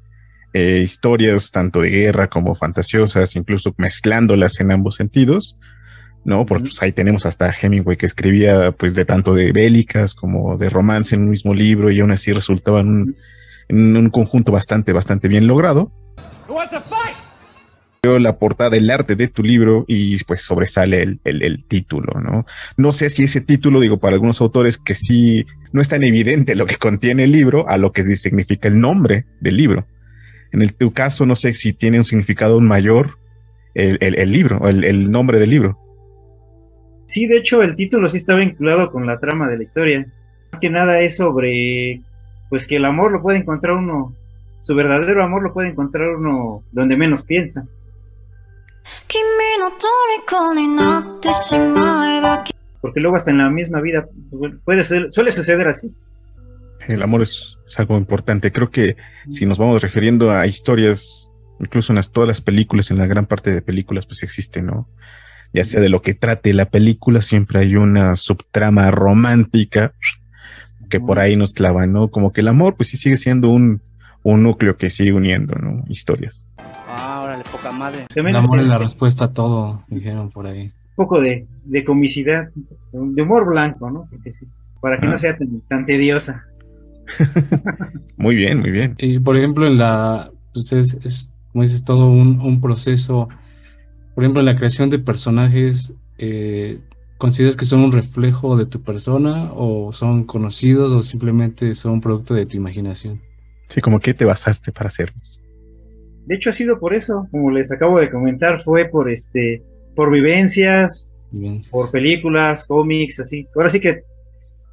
eh, 0.52 0.80
historias, 0.82 1.52
tanto 1.52 1.80
de 1.80 1.90
guerra 1.90 2.28
como 2.28 2.54
fantasiosas, 2.54 3.36
incluso 3.36 3.74
mezclándolas 3.78 4.60
en 4.60 4.72
ambos 4.72 4.96
sentidos, 4.96 5.56
¿no? 6.24 6.44
Porque 6.44 6.64
pues, 6.64 6.82
ahí 6.82 6.92
tenemos 6.92 7.24
hasta 7.24 7.52
Hemingway 7.52 7.96
que 7.96 8.06
escribía 8.06 8.72
pues 8.72 8.94
de 8.94 9.04
tanto 9.04 9.34
de 9.34 9.52
bélicas 9.52 10.14
como 10.14 10.56
de 10.58 10.68
romance 10.68 11.14
en 11.14 11.22
un 11.22 11.30
mismo 11.30 11.54
libro 11.54 11.90
y 11.90 12.00
aún 12.00 12.10
así 12.10 12.32
resultaba 12.32 12.80
en 12.80 12.88
un, 12.88 13.16
en 13.70 13.96
un 13.96 14.10
conjunto 14.10 14.52
bastante, 14.52 14.92
bastante 14.92 15.28
bien 15.28 15.46
logrado. 15.46 15.90
Veo 18.02 18.18
la 18.18 18.38
portada, 18.38 18.76
el 18.78 18.90
arte 18.90 19.14
de 19.14 19.28
tu 19.28 19.42
libro 19.42 19.84
y 19.86 20.22
pues 20.24 20.40
sobresale 20.42 21.02
el, 21.02 21.20
el- 21.24 21.42
el 21.42 21.64
título, 21.66 22.18
¿no? 22.20 22.46
No 22.78 22.92
sé 22.92 23.10
si 23.10 23.24
ese 23.24 23.42
título, 23.42 23.78
digo, 23.78 23.98
para 23.98 24.14
algunos 24.14 24.40
autores 24.40 24.78
que 24.78 24.94
sí 24.94 25.44
no 25.72 25.82
es 25.82 25.88
tan 25.90 26.02
evidente 26.02 26.54
lo 26.54 26.64
que 26.64 26.76
contiene 26.76 27.24
el 27.24 27.32
libro 27.32 27.68
a 27.68 27.76
lo 27.76 27.92
que 27.92 28.02
significa 28.16 28.68
el 28.68 28.80
nombre 28.80 29.26
del 29.40 29.56
libro. 29.58 29.86
En 30.52 30.62
el, 30.62 30.72
tu 30.74 30.92
caso, 30.92 31.26
no 31.26 31.36
sé 31.36 31.52
si 31.52 31.74
tiene 31.74 31.98
un 31.98 32.04
significado 32.06 32.58
mayor 32.60 33.18
el, 33.74 33.98
el- 34.00 34.18
el 34.18 34.32
libro, 34.32 34.66
el, 34.66 34.82
el 34.84 35.10
nombre 35.10 35.38
del 35.38 35.50
libro. 35.50 35.78
Sí, 37.06 37.26
de 37.26 37.36
hecho, 37.36 37.62
el 37.62 37.76
título 37.76 38.08
sí 38.08 38.16
está 38.16 38.34
vinculado 38.34 38.90
con 38.90 39.06
la 39.06 39.18
trama 39.18 39.46
de 39.48 39.58
la 39.58 39.62
historia. 39.62 40.06
Más 40.52 40.60
que 40.60 40.70
nada 40.70 41.00
es 41.02 41.16
sobre, 41.18 42.00
pues 42.50 42.66
que 42.66 42.76
el 42.76 42.84
amor 42.84 43.12
lo 43.12 43.22
puede 43.22 43.38
encontrar 43.38 43.76
uno, 43.76 44.14
su 44.60 44.74
verdadero 44.74 45.24
amor 45.24 45.42
lo 45.42 45.54
puede 45.54 45.68
encontrar 45.68 46.08
uno 46.10 46.62
donde 46.72 46.96
menos 46.96 47.22
piensa. 47.22 47.64
Porque 52.80 53.00
luego 53.00 53.16
hasta 53.16 53.30
en 53.30 53.38
la 53.38 53.50
misma 53.50 53.80
vida 53.80 54.06
puede 54.64 54.84
ser, 54.84 55.08
suele 55.12 55.32
suceder 55.32 55.68
así. 55.68 55.94
El 56.88 57.02
amor 57.02 57.22
es, 57.22 57.56
algo 57.76 57.96
importante. 57.96 58.52
Creo 58.52 58.70
que 58.70 58.96
si 59.28 59.46
nos 59.46 59.58
vamos 59.58 59.80
refiriendo 59.80 60.32
a 60.32 60.46
historias, 60.46 61.30
incluso 61.60 61.92
en 61.92 62.02
todas 62.12 62.26
las 62.26 62.40
películas, 62.40 62.90
en 62.90 62.98
la 62.98 63.06
gran 63.06 63.26
parte 63.26 63.52
de 63.52 63.62
películas, 63.62 64.06
pues 64.06 64.22
existe, 64.24 64.60
¿no? 64.60 64.88
Ya 65.52 65.64
sea 65.64 65.80
de 65.80 65.88
lo 65.88 66.02
que 66.02 66.14
trate 66.14 66.52
la 66.52 66.70
película, 66.70 67.22
siempre 67.22 67.60
hay 67.60 67.76
una 67.76 68.16
subtrama 68.16 68.90
romántica 68.90 69.94
que 70.90 71.00
por 71.00 71.18
ahí 71.18 71.36
nos 71.36 71.52
clava, 71.54 71.86
¿no? 71.86 72.08
Como 72.08 72.32
que 72.32 72.42
el 72.42 72.48
amor, 72.48 72.76
pues 72.76 72.90
sí 72.90 72.98
sigue 72.98 73.16
siendo 73.16 73.48
un, 73.48 73.80
un 74.22 74.42
núcleo 74.42 74.76
que 74.76 74.90
sigue 74.90 75.12
uniendo, 75.14 75.54
¿no? 75.54 75.82
Historias. 75.88 76.44
Ah, 76.88 77.22
órale, 77.24 77.44
poca 77.50 77.70
madre. 77.72 78.04
Se 78.12 78.22
me 78.22 78.30
El 78.30 78.36
amor 78.36 78.60
es 78.60 78.66
la 78.66 78.76
respuesta 78.78 79.26
a 79.26 79.32
todo, 79.32 79.84
dijeron 79.88 80.30
por 80.30 80.46
ahí. 80.46 80.64
un 80.64 80.72
poco 80.96 81.20
de, 81.20 81.46
de 81.64 81.84
comicidad, 81.84 82.50
de 82.92 83.22
humor 83.22 83.48
blanco, 83.48 83.90
¿no? 83.90 84.06
Porque 84.10 84.32
sí, 84.34 84.46
para 84.82 84.98
que 85.00 85.06
Ah. 85.06 85.10
no 85.10 85.16
sea 85.16 85.38
tan, 85.38 85.60
tan 85.68 85.86
tediosa. 85.86 86.44
Muy 88.16 88.34
bien, 88.34 88.60
muy 88.60 88.70
bien. 88.70 88.94
Y 88.98 89.18
por 89.18 89.36
ejemplo, 89.36 89.66
en 89.66 89.78
la, 89.78 90.30
pues 90.52 90.72
es, 90.72 90.94
es 91.04 91.34
como 91.52 91.62
dices, 91.64 91.84
todo 91.84 92.08
un, 92.10 92.40
un 92.40 92.60
proceso. 92.60 93.28
Por 94.14 94.22
ejemplo, 94.24 94.40
en 94.40 94.46
la 94.46 94.56
creación 94.56 94.90
de 94.90 94.98
personajes, 94.98 95.96
eh, 96.18 96.78
¿consideras 97.20 97.56
que 97.56 97.64
son 97.66 97.80
un 97.80 97.92
reflejo 97.92 98.56
de 98.56 98.66
tu 98.66 98.80
persona 98.82 99.52
o 99.54 99.92
son 99.92 100.24
conocidos 100.24 100.92
o 100.92 101.02
simplemente 101.02 101.74
son 101.74 102.00
producto 102.00 102.34
de 102.34 102.46
tu 102.46 102.56
imaginación? 102.56 103.20
Sí, 103.68 103.80
como 103.80 104.00
que 104.00 104.14
te 104.14 104.24
basaste 104.24 104.72
para 104.72 104.88
hacerlos. 104.88 105.40
De 106.26 106.34
hecho, 106.34 106.50
ha 106.50 106.52
sido 106.52 106.80
por 106.80 106.94
eso, 106.94 107.28
como 107.30 107.50
les 107.50 107.70
acabo 107.70 108.00
de 108.00 108.10
comentar, 108.10 108.60
fue 108.62 108.86
por 108.86 109.10
este, 109.10 109.62
por 109.94 110.10
vivencias, 110.10 111.12
por 111.70 111.90
películas, 111.90 112.66
cómics, 112.66 113.20
así. 113.20 113.46
Ahora 113.54 113.68
sí 113.68 113.80
que 113.80 114.00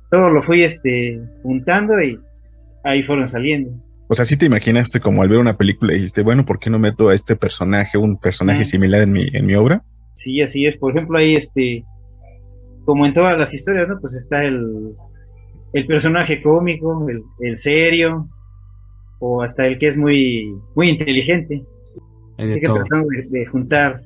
todo 0.10 0.30
lo 0.30 0.42
fui 0.42 0.63
este 0.63 1.20
juntando 1.44 2.01
y 2.01 2.18
ahí 2.84 3.04
fueron 3.04 3.27
saliendo. 3.27 3.72
O 4.08 4.16
sea, 4.16 4.24
sí 4.24 4.38
te 4.38 4.46
imaginaste 4.46 5.01
como 5.01 5.22
al 5.22 5.27
ver 5.30 5.39
una 5.39 5.58
película 5.58 5.92
y 5.92 5.98
dijiste, 5.98 6.22
bueno, 6.24 6.46
¿por 6.46 6.60
qué 6.60 6.70
no 6.70 6.80
meto 6.80 7.10
a 7.10 7.13
este 7.13 7.36
personaje, 7.36 7.98
un 7.98 8.18
personaje 8.18 8.62
Ah. 8.62 8.66
similar 8.66 9.01
en 9.01 9.12
mi, 9.12 9.27
en 9.34 9.46
mi 9.46 9.54
obra? 9.56 9.84
Sí, 10.16 10.42
así 10.42 10.66
es. 10.66 10.77
Por 10.77 10.94
ejemplo, 10.96 11.18
ahí 11.20 11.36
este, 11.36 11.84
como 12.88 13.06
en 13.06 13.12
todas 13.13 13.38
las 13.38 13.53
historias, 13.53 13.88
¿no? 13.89 14.00
Pues 14.00 14.15
está 14.15 14.46
el, 14.46 14.94
el 15.74 15.86
personaje 15.86 16.41
cómico, 16.41 17.08
el, 17.10 17.22
el 17.41 17.58
serio, 17.58 18.29
o 19.20 19.41
hasta 19.44 19.67
el 19.67 19.77
que 19.77 19.88
es 19.88 19.98
muy, 19.98 20.56
muy 20.74 20.88
inteligente. 20.89 21.63
Así 22.38 22.62
que 22.62 22.65
todo. 22.67 22.77
tratando 22.77 23.10
de, 23.10 23.39
de 23.39 23.46
juntar 23.46 24.01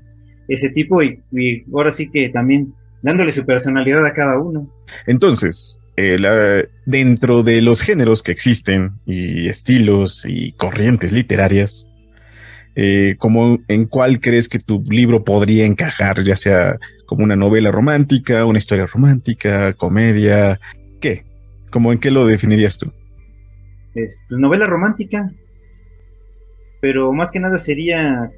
ese 0.48 0.70
tipo 0.72 1.04
y, 1.04 1.22
y 1.32 1.64
ahora 1.72 1.92
sí 1.92 2.10
que 2.10 2.30
también 2.30 2.74
dándole 3.04 3.32
su 3.32 3.46
personalidad 3.46 4.04
a 4.06 4.14
cada 4.14 4.40
uno. 4.40 4.68
Entonces, 5.06 5.80
eh, 5.96 6.18
la- 6.18 6.66
dentro 6.88 7.44
de 7.44 7.62
los 7.62 7.82
géneros 7.82 8.24
que 8.24 8.32
existen 8.32 8.94
y 9.06 9.48
estilos 9.48 10.26
y 10.28 10.54
corrientes 10.54 11.12
literarias, 11.12 11.88
eh, 12.76 13.16
como 13.20 13.60
en 13.68 13.86
cuál 13.86 14.20
crees 14.22 14.48
que 14.48 14.58
tu 14.60 14.82
libro 14.90 15.24
podría 15.24 15.66
encajar, 15.66 16.24
ya 16.24 16.36
sea 16.36 16.78
como 17.12 17.26
una 17.26 17.36
novela 17.36 17.74
romántica, 17.74 18.46
una 18.46 18.60
historia 18.60 18.86
romántica, 18.86 19.74
comedia, 19.74 20.62
¿qué? 21.02 21.26
¿Cómo 21.70 21.92
en 21.92 22.00
qué 22.00 22.10
lo 22.10 22.26
definirías 22.26 22.78
tú? 22.78 22.90
Es, 23.94 24.24
pues, 24.30 24.40
novela 24.40 24.64
romántica, 24.64 25.30
pero 26.80 27.12
más 27.12 27.30
que 27.30 27.42
nada 27.42 27.58
sería, 27.58 28.32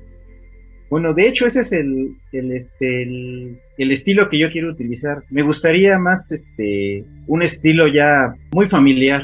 bueno, 0.89 1.13
de 1.13 1.27
hecho 1.27 1.45
ese 1.45 1.59
es 1.59 1.71
el, 1.71 2.17
el, 2.31 2.51
este, 2.51 3.03
el, 3.03 3.59
el 3.77 3.91
estilo 3.91 4.27
que 4.27 4.39
yo 4.39 4.49
quiero 4.49 4.71
utilizar. 4.71 5.21
Me 5.29 5.43
gustaría 5.43 5.99
más 5.99 6.31
este, 6.31 7.05
un 7.27 7.43
estilo 7.43 7.87
ya 7.87 8.33
muy 8.53 8.65
familiar, 8.65 9.21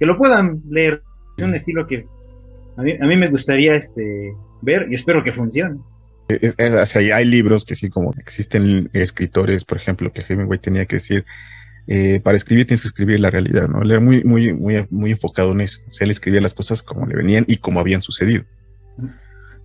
que 0.00 0.06
lo 0.06 0.18
puedan 0.18 0.62
leer. 0.68 1.00
Es 1.38 1.44
un 1.44 1.54
estilo 1.54 1.86
que 1.86 2.06
a 2.76 2.82
mí, 2.82 2.94
a 3.00 3.06
mí 3.06 3.16
me 3.16 3.30
gustaría 3.30 3.76
este, 3.76 4.34
ver 4.62 4.88
y 4.90 4.94
espero 4.94 5.22
que 5.22 5.30
funcione. 5.30 5.78
Es- 6.28 6.54
es- 6.58 6.74
o 6.74 6.86
sea, 6.86 7.16
hay 7.16 7.24
libros 7.26 7.64
que 7.64 7.74
sí, 7.74 7.90
como 7.90 8.12
existen 8.18 8.88
escritores, 8.92 9.64
por 9.64 9.78
ejemplo, 9.78 10.12
que 10.12 10.24
Hemingway 10.26 10.58
tenía 10.58 10.86
que 10.86 10.96
decir, 10.96 11.24
eh, 11.86 12.20
para 12.22 12.36
escribir 12.36 12.66
tienes 12.66 12.82
que 12.82 12.88
escribir 12.88 13.20
la 13.20 13.30
realidad, 13.30 13.68
¿no? 13.68 13.82
Él 13.82 13.90
era 13.90 14.00
muy, 14.00 14.24
muy, 14.24 14.52
muy, 14.54 14.86
muy 14.90 15.10
enfocado 15.12 15.52
en 15.52 15.60
eso. 15.60 15.80
O 15.88 15.92
sea, 15.92 16.06
él 16.06 16.10
escribía 16.10 16.40
las 16.40 16.54
cosas 16.54 16.82
como 16.82 17.06
le 17.06 17.14
venían 17.16 17.44
y 17.46 17.58
como 17.58 17.78
habían 17.80 18.00
sucedido. 18.00 18.44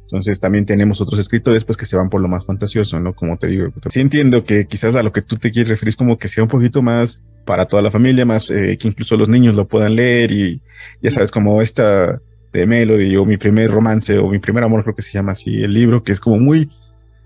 Entonces 0.04 0.40
también 0.40 0.66
tenemos 0.66 1.02
otros 1.02 1.20
escritores 1.20 1.64
pues 1.66 1.78
que 1.78 1.86
se 1.86 1.96
van 1.96 2.10
por 2.10 2.20
lo 2.20 2.28
más 2.28 2.44
fantasioso, 2.46 3.00
¿no? 3.00 3.14
Como 3.14 3.38
te 3.38 3.46
digo, 3.48 3.72
sí 3.90 4.00
entiendo 4.02 4.44
que 4.44 4.66
quizás 4.66 4.96
a 4.96 5.04
lo 5.04 5.14
que 5.14 5.22
tú 5.22 5.38
te 5.38 5.52
quieres 5.52 5.70
referir 5.70 5.90
es 5.90 5.96
como 5.96 6.18
que 6.18 6.28
sea 6.28 6.44
un 6.44 6.50
poquito 6.50 6.82
más 6.82 7.22
para 7.46 7.66
toda 7.68 7.84
la 7.84 7.92
familia, 7.92 8.26
más 8.26 8.50
eh, 8.50 8.76
que 8.80 8.88
incluso 8.88 9.16
los 9.18 9.30
niños 9.30 9.56
lo 9.56 9.68
puedan 9.68 9.96
leer 9.96 10.32
y 10.32 10.62
ya 11.02 11.12
sabes, 11.12 11.30
como 11.30 11.62
esta 11.62 12.20
de 12.52 12.66
Melody 12.66 13.16
o 13.18 13.26
mi 13.26 13.38
primer 13.38 13.70
romance 13.70 14.18
o 14.18 14.30
mi 14.30 14.40
primer 14.40 14.64
amor, 14.64 14.84
creo 14.84 14.96
que 14.96 15.02
se 15.02 15.12
llama 15.12 15.34
así 15.34 15.64
el 15.64 15.74
libro, 15.74 16.04
que 16.04 16.12
es 16.12 16.20
como 16.20 16.38
muy 16.40 16.70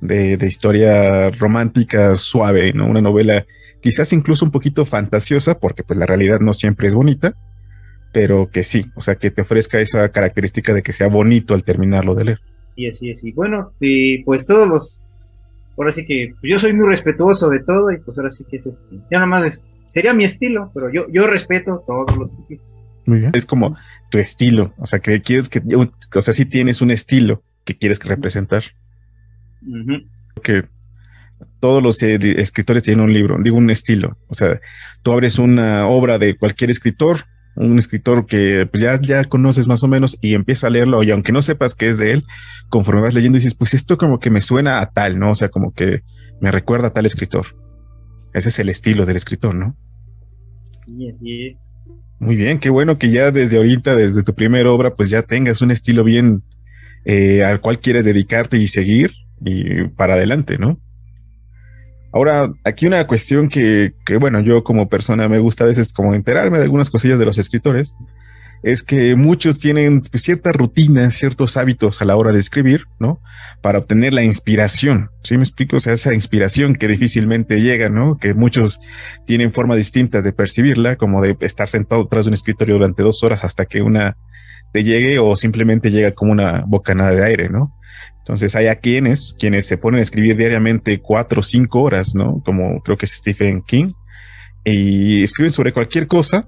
de, 0.01 0.38
de 0.38 0.47
historia 0.47 1.29
romántica 1.31 2.15
suave, 2.15 2.73
¿no? 2.73 2.88
Una 2.88 3.01
novela 3.01 3.45
quizás 3.83 4.13
incluso 4.13 4.45
un 4.45 4.51
poquito 4.51 4.86
fantasiosa, 4.86 5.59
porque 5.59 5.83
pues 5.83 5.99
la 5.99 6.05
realidad 6.05 6.39
no 6.39 6.53
siempre 6.53 6.88
es 6.88 6.95
bonita, 6.95 7.36
pero 8.13 8.49
que 8.49 8.63
sí, 8.63 8.86
o 8.95 9.01
sea, 9.01 9.15
que 9.15 9.29
te 9.29 9.41
ofrezca 9.41 9.81
esa 9.81 10.09
característica 10.09 10.73
de 10.73 10.81
que 10.81 10.93
sea 10.93 11.07
bonito 11.07 11.53
al 11.53 11.65
terminarlo 11.65 12.15
de 12.15 12.23
leer. 12.23 12.39
Y 12.75 12.88
así 12.89 13.09
es. 13.09 13.23
Y 13.23 13.33
bueno, 13.33 13.73
pues 14.25 14.47
todos 14.47 14.67
los. 14.67 15.05
Ahora 15.77 15.91
sí 15.91 16.05
que 16.05 16.33
pues 16.39 16.49
yo 16.49 16.59
soy 16.59 16.73
muy 16.73 16.88
respetuoso 16.88 17.49
de 17.49 17.59
todo 17.59 17.91
y 17.91 17.97
pues 17.97 18.17
ahora 18.17 18.29
sí 18.29 18.45
que 18.49 18.57
es 18.57 18.65
este. 18.67 18.95
Ya 19.12 19.17
nada 19.17 19.25
más 19.25 19.69
sería 19.88 20.13
mi 20.13 20.23
estilo, 20.23 20.71
pero 20.73 20.91
yo, 20.91 21.05
yo 21.12 21.27
respeto 21.27 21.83
todos 21.86 22.15
los 22.17 22.33
estilos. 22.33 22.89
Muy 23.05 23.19
bien. 23.19 23.31
Es 23.33 23.45
como 23.45 23.75
tu 24.09 24.17
estilo, 24.17 24.73
o 24.77 24.85
sea, 24.85 24.99
que 24.99 25.21
quieres 25.21 25.49
que, 25.49 25.61
o 25.75 26.21
sea, 26.21 26.33
si 26.33 26.45
tienes 26.45 26.81
un 26.81 26.91
estilo 26.91 27.43
que 27.65 27.77
quieres 27.77 27.99
que 27.99 28.09
representar. 28.09 28.63
Que 30.43 30.63
todos 31.59 31.81
los 31.83 32.01
eh, 32.03 32.17
de- 32.17 32.41
escritores 32.41 32.83
tienen 32.83 33.03
un 33.03 33.13
libro, 33.13 33.37
digo 33.41 33.57
un 33.57 33.69
estilo. 33.69 34.17
O 34.27 34.33
sea, 34.35 34.59
tú 35.01 35.11
abres 35.11 35.39
una 35.39 35.87
obra 35.87 36.17
de 36.17 36.37
cualquier 36.37 36.71
escritor, 36.71 37.21
un 37.55 37.77
escritor 37.79 38.25
que 38.25 38.67
pues, 38.71 38.81
ya, 38.81 38.99
ya 39.01 39.23
conoces 39.25 39.67
más 39.67 39.83
o 39.83 39.87
menos 39.87 40.17
y 40.21 40.33
empieza 40.33 40.67
a 40.67 40.69
leerlo 40.69 41.03
y 41.03 41.11
aunque 41.11 41.31
no 41.31 41.41
sepas 41.41 41.75
que 41.75 41.89
es 41.89 41.97
de 41.97 42.11
él, 42.11 42.23
conforme 42.69 43.01
vas 43.01 43.13
leyendo 43.13 43.37
dices, 43.37 43.55
pues 43.55 43.73
esto 43.73 43.97
como 43.97 44.19
que 44.19 44.29
me 44.29 44.41
suena 44.41 44.79
a 44.79 44.89
tal, 44.91 45.19
¿no? 45.19 45.31
O 45.31 45.35
sea, 45.35 45.49
como 45.49 45.73
que 45.73 46.01
me 46.41 46.51
recuerda 46.51 46.87
a 46.87 46.93
tal 46.93 47.05
escritor. 47.05 47.45
Ese 48.33 48.49
es 48.49 48.59
el 48.59 48.69
estilo 48.69 49.05
del 49.05 49.17
escritor, 49.17 49.53
¿no? 49.53 49.77
Sí, 50.85 51.09
así 51.09 51.47
es. 51.47 51.57
Muy 52.23 52.38
bien, 52.38 52.57
qué 52.57 52.69
bueno 52.69 52.97
que 52.97 53.09
ya 53.12 53.31
desde 53.31 53.57
ahorita, 53.57 53.97
desde 53.97 54.23
tu 54.23 54.33
primera 54.33 54.71
obra, 54.71 54.95
pues 54.95 55.09
ya 55.09 55.23
tengas 55.23 55.62
un 55.62 55.71
estilo 55.71 56.05
bien 56.05 56.41
eh, 57.03 57.43
al 57.43 57.59
cual 57.59 57.79
quieres 57.79 58.05
dedicarte 58.05 58.57
y 58.57 58.69
seguir 58.69 59.12
y 59.43 59.89
para 59.89 60.13
adelante, 60.13 60.57
¿no? 60.57 60.79
Ahora, 62.13 62.49
aquí 62.63 62.88
una 62.88 63.05
cuestión 63.07 63.49
que, 63.49 63.95
que, 64.05 64.15
bueno, 64.15 64.39
yo 64.39 64.63
como 64.63 64.88
persona 64.88 65.27
me 65.27 65.39
gusta 65.39 65.65
a 65.65 65.67
veces 65.67 65.91
como 65.91 66.13
enterarme 66.13 66.59
de 66.59 66.63
algunas 66.63 66.89
cosillas 66.89 67.19
de 67.19 67.25
los 67.25 67.38
escritores, 67.38 67.97
es 68.63 68.82
que 68.82 69.15
muchos 69.15 69.60
tienen 69.60 70.02
pues, 70.02 70.23
ciertas 70.23 70.56
rutinas, 70.56 71.13
ciertos 71.13 71.58
hábitos 71.58 72.02
a 72.02 72.06
la 72.06 72.15
hora 72.15 72.32
de 72.32 72.39
escribir, 72.39 72.86
¿no? 72.97 73.21
Para 73.62 73.80
obtener 73.80 74.13
la 74.13 74.23
inspiración, 74.23 75.10
¿sí 75.21 75.38
me 75.38 75.43
explico? 75.43 75.78
O 75.78 75.80
sea, 75.80 75.93
esa 75.93 76.13
inspiración 76.13 76.76
que 76.76 76.88
difícilmente 76.88 77.62
llega, 77.62 77.89
¿no? 77.89 78.17
Que 78.17 78.34
muchos 78.34 78.80
tienen 79.26 79.52
formas 79.52 79.78
distintas 79.78 80.23
de 80.23 80.32
percibirla, 80.32 80.95
como 80.95 81.21
de 81.21 81.36
estar 81.41 81.67
sentado 81.67 82.08
tras 82.08 82.26
de 82.26 82.30
un 82.30 82.36
escritorio 82.36 82.76
durante 82.76 83.04
dos 83.04 83.23
horas 83.23 83.43
hasta 83.43 83.65
que 83.65 83.82
una 83.82 84.17
te 84.71 84.84
llegue 84.84 85.19
o 85.19 85.36
simplemente 85.36 85.91
llega 85.91 86.13
como 86.13 86.32
una 86.32 86.63
bocanada 86.65 87.12
de 87.12 87.23
aire, 87.23 87.49
¿no? 87.49 87.78
Entonces 88.19 88.56
hay 88.56 88.67
a 88.67 88.76
quienes, 88.78 89.36
quienes 89.38 89.65
se 89.67 89.78
ponen 89.78 89.99
a 89.99 90.04
escribir 90.04 90.38
diariamente 90.38 90.99
cuatro 90.99 91.41
o 91.41 91.43
cinco 91.43 91.82
horas, 91.82 92.15
¿no? 92.15 92.41
Como 92.45 92.82
creo 92.82 92.97
que 92.97 93.06
es 93.06 93.12
Stephen 93.12 93.62
King, 93.62 93.91
y 94.63 95.23
escriben 95.23 95.52
sobre 95.52 95.73
cualquier 95.73 96.08
cosa, 96.08 96.47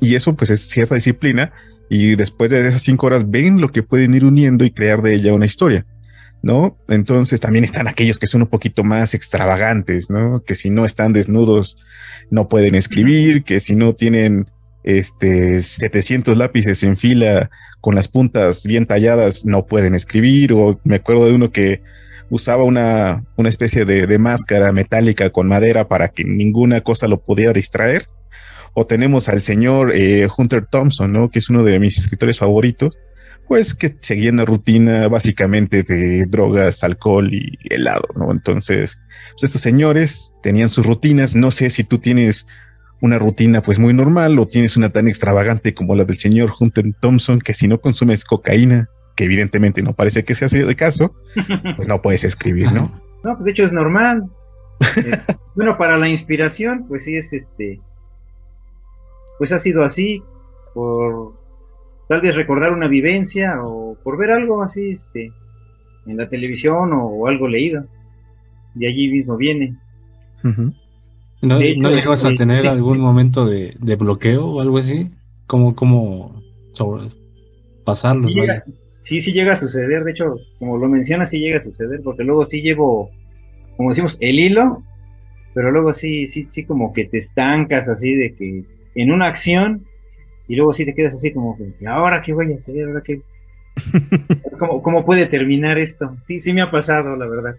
y 0.00 0.14
eso 0.14 0.34
pues 0.34 0.50
es 0.50 0.68
cierta 0.68 0.94
disciplina, 0.94 1.52
y 1.90 2.14
después 2.14 2.50
de 2.50 2.66
esas 2.66 2.82
cinco 2.82 3.08
horas 3.08 3.28
ven 3.28 3.60
lo 3.60 3.72
que 3.72 3.82
pueden 3.82 4.14
ir 4.14 4.24
uniendo 4.24 4.64
y 4.64 4.70
crear 4.70 5.02
de 5.02 5.12
ella 5.12 5.34
una 5.34 5.44
historia, 5.44 5.84
¿no? 6.40 6.78
Entonces 6.88 7.40
también 7.40 7.64
están 7.64 7.88
aquellos 7.88 8.20
que 8.20 8.28
son 8.28 8.42
un 8.42 8.48
poquito 8.48 8.84
más 8.84 9.12
extravagantes, 9.12 10.08
¿no? 10.08 10.42
Que 10.44 10.54
si 10.54 10.70
no 10.70 10.84
están 10.84 11.12
desnudos 11.12 11.76
no 12.30 12.48
pueden 12.48 12.76
escribir, 12.76 13.42
que 13.42 13.58
si 13.58 13.74
no 13.74 13.94
tienen 13.94 14.46
este 14.84 15.60
700 15.60 16.36
lápices 16.36 16.82
en 16.84 16.96
fila 16.96 17.50
con 17.80 17.96
las 17.96 18.08
puntas 18.08 18.64
bien 18.64 18.86
talladas 18.86 19.44
no 19.44 19.66
pueden 19.66 19.94
escribir 19.94 20.52
o 20.52 20.80
me 20.84 20.96
acuerdo 20.96 21.26
de 21.26 21.32
uno 21.32 21.50
que 21.50 21.82
usaba 22.30 22.62
una, 22.62 23.24
una 23.36 23.48
especie 23.48 23.84
de, 23.84 24.06
de 24.06 24.18
máscara 24.18 24.72
metálica 24.72 25.30
con 25.30 25.48
madera 25.48 25.88
para 25.88 26.08
que 26.08 26.24
ninguna 26.24 26.82
cosa 26.82 27.08
lo 27.08 27.20
pudiera 27.20 27.52
distraer 27.52 28.06
o 28.74 28.86
tenemos 28.86 29.28
al 29.28 29.40
señor 29.40 29.92
eh, 29.94 30.28
Hunter 30.36 30.66
Thompson, 30.66 31.12
¿no? 31.12 31.30
Que 31.30 31.38
es 31.38 31.50
uno 31.50 31.64
de 31.64 31.78
mis 31.78 31.98
escritores 31.98 32.38
favoritos, 32.38 32.98
pues 33.48 33.74
que 33.74 33.96
seguía 33.98 34.30
una 34.30 34.44
rutina 34.44 35.08
básicamente 35.08 35.82
de 35.82 36.26
drogas, 36.26 36.84
alcohol 36.84 37.32
y 37.34 37.58
helado, 37.68 38.06
¿no? 38.14 38.30
Entonces, 38.30 38.98
pues 39.32 39.44
estos 39.44 39.60
señores 39.60 40.34
tenían 40.42 40.68
sus 40.68 40.86
rutinas, 40.86 41.34
no 41.34 41.50
sé 41.50 41.70
si 41.70 41.82
tú 41.84 41.98
tienes 41.98 42.46
una 43.00 43.18
rutina 43.18 43.62
pues 43.62 43.78
muy 43.78 43.92
normal 43.92 44.38
o 44.38 44.46
tienes 44.46 44.76
una 44.76 44.90
tan 44.90 45.08
extravagante 45.08 45.74
como 45.74 45.94
la 45.96 46.04
del 46.04 46.16
señor 46.16 46.52
Hunter 46.58 46.84
Thompson, 47.00 47.40
que 47.40 47.54
si 47.54 47.66
no 47.66 47.80
consumes 47.80 48.24
cocaína, 48.24 48.88
que 49.16 49.24
evidentemente 49.24 49.82
no 49.82 49.94
parece 49.94 50.22
que 50.24 50.34
sea 50.34 50.46
así 50.46 50.58
el 50.58 50.76
caso, 50.76 51.14
pues 51.76 51.88
no 51.88 52.00
puedes 52.02 52.24
escribir, 52.24 52.72
¿no? 52.72 53.02
No, 53.24 53.34
pues 53.34 53.44
de 53.44 53.50
hecho 53.50 53.64
es 53.64 53.72
normal. 53.72 54.24
Eh, 54.96 55.12
bueno, 55.54 55.76
para 55.76 55.98
la 55.98 56.08
inspiración, 56.08 56.86
pues 56.88 57.04
sí 57.04 57.14
es 57.14 57.34
este. 57.34 57.82
Pues 59.40 59.52
ha 59.52 59.58
sido 59.58 59.82
así, 59.82 60.22
por 60.74 61.32
tal 62.10 62.20
vez 62.20 62.36
recordar 62.36 62.74
una 62.74 62.88
vivencia 62.88 63.54
o 63.64 63.96
por 64.04 64.18
ver 64.18 64.32
algo 64.32 64.62
así, 64.62 64.90
este, 64.90 65.32
en 66.06 66.16
la 66.18 66.28
televisión 66.28 66.92
o, 66.92 67.06
o 67.06 67.26
algo 67.26 67.48
leído. 67.48 67.86
De 68.74 68.86
allí 68.86 69.10
mismo 69.10 69.38
viene. 69.38 69.76
¿No, 71.42 71.58
hecho, 71.58 71.80
¿no 71.80 71.90
llegabas 71.90 72.24
a 72.26 72.28
este, 72.28 72.38
tener 72.44 72.66
algún 72.66 73.00
momento 73.00 73.46
de, 73.46 73.74
de 73.80 73.96
bloqueo 73.96 74.46
o 74.46 74.60
algo 74.60 74.76
así? 74.76 75.10
¿Cómo, 75.46 75.74
cómo 75.74 76.42
sobre 76.72 77.08
pasarlos? 77.84 78.34
Sí, 78.34 78.40
llega- 78.40 78.64
sí, 79.00 79.20
sí 79.22 79.32
llega 79.32 79.54
a 79.54 79.56
suceder, 79.56 80.04
de 80.04 80.10
hecho, 80.10 80.34
como 80.58 80.76
lo 80.76 80.86
mencionas, 80.86 81.30
sí 81.30 81.40
llega 81.40 81.60
a 81.60 81.62
suceder, 81.62 82.02
porque 82.04 82.24
luego 82.24 82.44
sí 82.44 82.60
llevo, 82.60 83.08
como 83.78 83.88
decimos, 83.88 84.18
el 84.20 84.38
hilo, 84.38 84.82
pero 85.54 85.70
luego 85.72 85.94
sí, 85.94 86.26
sí, 86.26 86.46
sí 86.50 86.66
como 86.66 86.92
que 86.92 87.06
te 87.06 87.16
estancas 87.16 87.88
así 87.88 88.14
de 88.14 88.34
que 88.34 88.64
en 88.94 89.12
una 89.12 89.26
acción 89.26 89.84
y 90.48 90.56
luego 90.56 90.72
sí 90.72 90.84
te 90.84 90.94
quedas 90.94 91.14
así 91.14 91.32
como 91.32 91.56
que, 91.56 91.72
"¿Y 91.80 91.86
ahora 91.86 92.22
qué 92.22 92.32
voy 92.32 92.52
a 92.52 92.56
hacer? 92.56 92.86
¿Ahora 92.88 93.02
qué? 93.04 93.22
¿Cómo, 94.58 94.82
cómo 94.82 95.04
puede 95.04 95.26
terminar 95.26 95.78
esto? 95.78 96.16
Sí, 96.22 96.40
sí 96.40 96.52
me 96.52 96.62
ha 96.62 96.70
pasado, 96.70 97.16
la 97.16 97.26
verdad. 97.26 97.54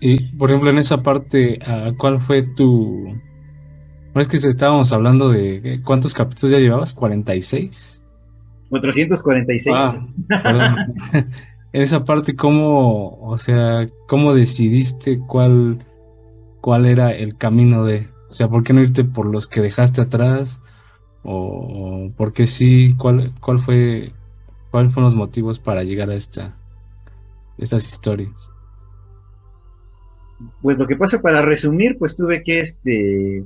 Y, 0.00 0.32
por 0.36 0.50
ejemplo, 0.50 0.70
en 0.70 0.78
esa 0.78 1.02
parte, 1.02 1.58
ah, 1.66 1.90
¿cuál 1.98 2.18
fue 2.18 2.42
tu... 2.42 3.18
No 4.14 4.20
es 4.20 4.28
que 4.28 4.38
se- 4.38 4.48
estábamos 4.50 4.92
hablando 4.92 5.30
de 5.30 5.60
¿qué? 5.60 5.82
cuántos 5.82 6.14
capítulos 6.14 6.52
ya 6.52 6.58
llevabas, 6.58 6.94
46. 6.94 8.04
446. 8.70 9.76
Ah, 9.76 10.06
perdón. 10.28 10.76
en 11.72 11.82
esa 11.82 12.04
parte, 12.04 12.36
¿cómo, 12.36 13.18
o 13.20 13.36
sea, 13.38 13.88
cómo 14.06 14.34
decidiste 14.34 15.18
cuál, 15.26 15.78
cuál 16.60 16.86
era 16.86 17.10
el 17.12 17.36
camino 17.36 17.84
de, 17.84 18.08
o 18.28 18.32
sea, 18.32 18.48
por 18.48 18.62
qué 18.62 18.72
no 18.72 18.80
irte 18.80 19.04
por 19.04 19.26
los 19.26 19.46
que 19.46 19.60
dejaste 19.60 20.00
atrás? 20.00 20.62
O, 21.22 22.06
o 22.08 22.12
por 22.16 22.32
qué 22.32 22.46
sí, 22.46 22.94
cuál, 22.96 23.32
cuál 23.40 23.58
fue, 23.58 24.12
cuáles 24.70 24.92
fueron 24.92 25.04
los 25.06 25.14
motivos 25.14 25.58
para 25.58 25.82
llegar 25.82 26.10
a 26.10 26.14
esta, 26.14 26.54
estas 27.58 27.88
historias? 27.90 28.50
Pues 30.62 30.78
lo 30.78 30.86
que 30.86 30.96
pasa 30.96 31.20
para 31.20 31.42
resumir, 31.42 31.96
pues 31.98 32.16
tuve 32.16 32.42
que 32.42 32.58
este 32.58 33.44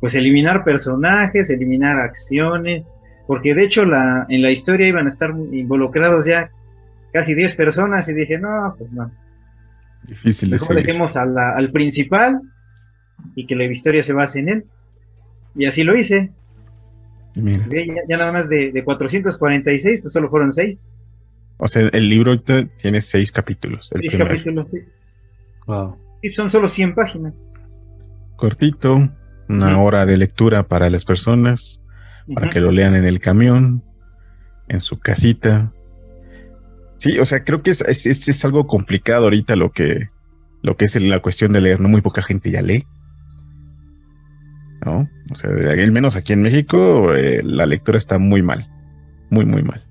pues 0.00 0.14
eliminar 0.14 0.62
personajes, 0.62 1.48
eliminar 1.48 1.98
acciones, 1.98 2.94
porque 3.26 3.54
de 3.54 3.64
hecho 3.64 3.84
la, 3.86 4.26
en 4.28 4.42
la 4.42 4.50
historia 4.50 4.86
iban 4.88 5.06
a 5.06 5.08
estar 5.08 5.30
involucrados 5.52 6.26
ya 6.26 6.50
casi 7.12 7.34
10 7.34 7.54
personas 7.54 8.08
y 8.08 8.14
dije, 8.14 8.38
no, 8.38 8.74
pues 8.76 8.92
no, 8.92 9.10
Difícil 10.02 10.50
de 10.50 10.56
mejor 10.56 10.76
dejemos 10.76 11.16
a 11.16 11.24
la- 11.24 11.56
al 11.56 11.72
principal 11.72 12.42
y 13.34 13.46
que 13.46 13.56
la 13.56 13.64
historia 13.64 14.02
se 14.02 14.12
base 14.12 14.40
en 14.40 14.48
él. 14.48 14.64
Y 15.54 15.66
así 15.66 15.84
lo 15.84 15.96
hice. 15.96 16.30
Mira, 17.34 17.66
Ya, 17.70 18.02
ya 18.08 18.16
nada 18.16 18.32
más 18.32 18.48
de, 18.48 18.72
de 18.72 18.84
446, 18.84 20.00
pues 20.02 20.12
solo 20.12 20.30
fueron 20.30 20.52
6. 20.52 20.94
o 21.58 21.68
sea, 21.68 21.82
el 21.92 22.08
libro 22.08 22.32
ahorita 22.32 22.66
tiene 22.78 23.00
seis 23.02 23.30
capítulos. 23.32 23.90
El 23.92 24.00
6 24.00 24.12
primero. 24.12 24.30
capítulos, 24.30 24.70
sí. 24.70 24.78
Wow. 25.66 25.96
Y 26.22 26.30
son 26.30 26.48
solo 26.50 26.66
100 26.68 26.94
páginas. 26.94 27.34
Cortito, 28.36 29.10
una 29.48 29.80
hora 29.80 30.04
de 30.06 30.16
lectura 30.16 30.64
para 30.68 30.90
las 30.90 31.04
personas, 31.04 31.80
para 32.34 32.50
que 32.50 32.60
lo 32.60 32.70
lean 32.70 32.94
en 32.96 33.04
el 33.04 33.20
camión, 33.20 33.82
en 34.68 34.80
su 34.80 34.98
casita. 34.98 35.72
Sí, 36.98 37.18
o 37.18 37.24
sea, 37.24 37.44
creo 37.44 37.62
que 37.62 37.70
es, 37.70 37.80
es, 37.82 38.06
es- 38.06 38.28
es 38.28 38.44
algo 38.44 38.66
complicado 38.66 39.24
ahorita 39.24 39.56
lo 39.56 39.70
que, 39.72 40.08
lo 40.62 40.76
que 40.76 40.86
es 40.86 41.00
la 41.00 41.20
cuestión 41.20 41.52
de 41.52 41.60
leer. 41.60 41.80
No 41.80 41.88
muy 41.88 42.00
poca 42.00 42.22
gente 42.22 42.50
ya 42.50 42.62
lee. 42.62 42.86
¿No? 44.86 45.10
O 45.32 45.34
sea, 45.34 45.50
al 45.50 45.90
menos 45.90 46.14
aquí 46.14 46.32
en 46.32 46.42
México, 46.42 47.12
eh, 47.12 47.40
la 47.42 47.66
lectura 47.66 47.98
está 47.98 48.18
muy 48.18 48.40
mal. 48.40 48.68
Muy, 49.30 49.44
muy 49.44 49.62
mal. 49.64 49.82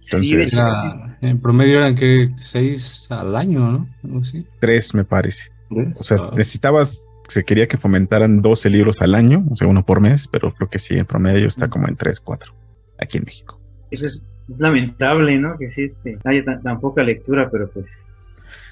Sí, 0.00 0.16
Entonces- 0.16 0.52
hecho, 0.54 0.62
Era- 0.62 1.18
en 1.20 1.40
promedio 1.40 1.78
eran 1.78 1.94
que 1.94 2.30
seis 2.36 3.06
al 3.12 3.36
año, 3.36 3.88
¿no? 4.02 4.18
Así. 4.20 4.44
Tres, 4.58 4.92
me 4.92 5.04
parece. 5.04 5.50
O 5.70 6.02
sea, 6.02 6.16
Ah. 6.20 6.30
necesitabas, 6.36 7.06
se 7.28 7.44
quería 7.44 7.68
que 7.68 7.76
fomentaran 7.76 8.42
12 8.42 8.70
libros 8.70 9.02
al 9.02 9.14
año, 9.14 9.44
o 9.50 9.54
sea, 9.56 9.68
uno 9.68 9.86
por 9.86 10.00
mes, 10.00 10.26
pero 10.26 10.52
creo 10.52 10.68
que 10.68 10.80
sí, 10.80 10.98
en 10.98 11.06
promedio 11.06 11.46
está 11.46 11.68
como 11.68 11.86
en 11.88 11.94
3, 11.96 12.18
4, 12.20 12.52
aquí 13.00 13.18
en 13.18 13.24
México. 13.24 13.60
Eso 13.92 14.06
es 14.06 14.22
lamentable, 14.58 15.38
¿no? 15.38 15.56
Que 15.58 15.70
sí 15.70 15.84
este, 15.84 16.18
haya 16.24 16.44
tan, 16.44 16.60
tan 16.62 16.80
poca 16.80 17.02
lectura, 17.04 17.48
pero 17.52 17.70
pues 17.70 17.86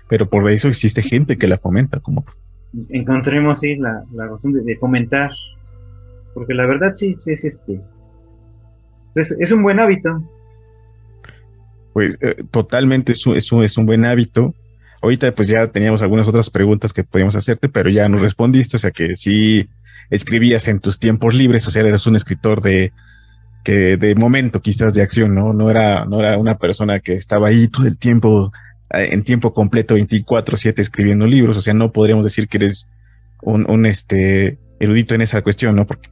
Pero 0.08 0.28
por 0.28 0.50
eso 0.50 0.68
existe 0.68 1.02
gente 1.02 1.38
que 1.38 1.46
la 1.48 1.56
fomenta, 1.56 1.98
como 2.00 2.22
tú. 2.24 2.32
Encontremos 2.88 3.60
sí 3.60 3.76
la, 3.76 4.04
la 4.12 4.26
razón 4.26 4.52
de, 4.52 4.62
de 4.62 4.76
fomentar. 4.76 5.30
Porque 6.34 6.54
la 6.54 6.66
verdad 6.66 6.92
sí, 6.94 7.16
es 7.26 7.44
este. 7.44 7.80
Es, 9.14 9.52
un 9.52 9.62
buen 9.62 9.78
hábito. 9.78 10.22
Pues 11.92 12.18
eh, 12.20 12.42
totalmente 12.50 13.12
es 13.12 13.24
un, 13.26 13.36
es, 13.36 13.52
un, 13.52 13.62
es 13.62 13.78
un 13.78 13.86
buen 13.86 14.04
hábito. 14.04 14.54
Ahorita 15.00 15.32
pues 15.34 15.48
ya 15.48 15.68
teníamos 15.68 16.02
algunas 16.02 16.26
otras 16.26 16.50
preguntas 16.50 16.92
que 16.92 17.04
podíamos 17.04 17.36
hacerte, 17.36 17.68
pero 17.68 17.90
ya 17.90 18.08
nos 18.08 18.20
respondiste, 18.20 18.76
o 18.76 18.80
sea 18.80 18.90
que 18.90 19.14
sí 19.14 19.68
escribías 20.10 20.66
en 20.66 20.80
tus 20.80 20.98
tiempos 20.98 21.34
libres, 21.34 21.66
o 21.68 21.70
sea, 21.70 21.82
eres 21.82 22.06
un 22.06 22.16
escritor 22.16 22.62
de 22.62 22.92
que 23.64 23.96
de 23.96 24.14
momento 24.14 24.60
quizás 24.60 24.94
de 24.94 25.02
acción, 25.02 25.34
¿no? 25.34 25.52
No 25.52 25.70
era, 25.70 26.04
no 26.06 26.20
era 26.20 26.36
una 26.38 26.58
persona 26.58 27.00
que 27.00 27.14
estaba 27.14 27.48
ahí 27.48 27.68
todo 27.68 27.86
el 27.86 27.98
tiempo, 27.98 28.52
en 28.90 29.22
tiempo 29.24 29.52
completo, 29.52 29.96
24-7 29.96 30.78
escribiendo 30.78 31.26
libros, 31.26 31.56
o 31.56 31.60
sea, 31.60 31.74
no 31.74 31.92
podríamos 31.92 32.24
decir 32.24 32.48
que 32.48 32.58
eres 32.58 32.88
un, 33.42 33.68
un 33.70 33.86
este 33.86 34.58
erudito 34.80 35.14
en 35.14 35.20
esa 35.22 35.42
cuestión, 35.42 35.76
¿no? 35.76 35.86
Porque 35.86 36.08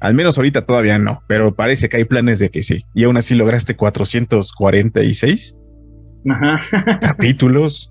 al 0.00 0.14
menos 0.14 0.36
ahorita 0.36 0.66
todavía 0.66 0.98
no, 0.98 1.22
pero 1.28 1.54
parece 1.54 1.88
que 1.88 1.96
hay 1.96 2.04
planes 2.04 2.38
de 2.38 2.50
que 2.50 2.62
sí. 2.62 2.84
Y 2.94 3.04
aún 3.04 3.16
así 3.16 3.34
lograste 3.34 3.74
446 3.76 5.56
Ajá. 6.28 6.60
capítulos. 7.00 7.90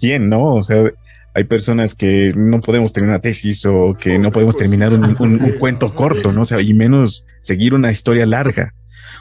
¿Quién 0.00 0.28
no? 0.28 0.54
O 0.54 0.62
sea, 0.62 0.90
hay 1.34 1.44
personas 1.44 1.94
que 1.94 2.32
no 2.36 2.60
podemos 2.60 2.92
terminar 2.92 3.16
una 3.16 3.22
tesis 3.22 3.64
o 3.66 3.96
que 3.98 4.18
no 4.18 4.30
podemos 4.32 4.56
terminar 4.56 4.92
un, 4.92 5.04
un- 5.18 5.42
un 5.42 5.52
cuento 5.58 5.94
corto, 5.94 6.32
¿no? 6.32 6.42
O 6.42 6.44
sea, 6.44 6.60
y 6.60 6.72
menos 6.74 7.24
seguir 7.42 7.74
una 7.74 7.90
historia 7.90 8.26
larga. 8.26 8.72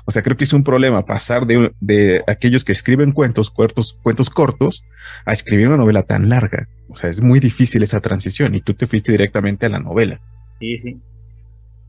O 0.06 0.12
sea, 0.12 0.22
creo 0.22 0.38
que 0.38 0.44
es 0.44 0.54
un 0.54 0.64
problema 0.64 1.06
pasar 1.06 1.46
de, 1.46 1.72
de 1.80 2.24
aquellos 2.28 2.64
que 2.64 2.72
escriben 2.72 3.12
cuentos, 3.12 3.50
cuentos, 3.50 3.98
cuentos 4.02 4.30
cortos 4.30 4.84
a 5.26 5.34
escribir 5.34 5.68
una 5.68 5.78
novela 5.78 6.04
tan 6.04 6.30
larga. 6.30 6.68
O 6.90 6.96
sea, 6.96 7.10
es 7.10 7.22
muy 7.22 7.40
difícil 7.40 7.84
esa 7.84 8.02
transición 8.02 8.56
y 8.56 8.62
tú 8.62 8.74
te 8.74 8.88
fuiste 8.88 9.12
directamente 9.12 9.66
a 9.66 9.70
la 9.70 9.80
novela. 9.80 10.20
Sí, 10.60 10.78
sí. 10.78 10.98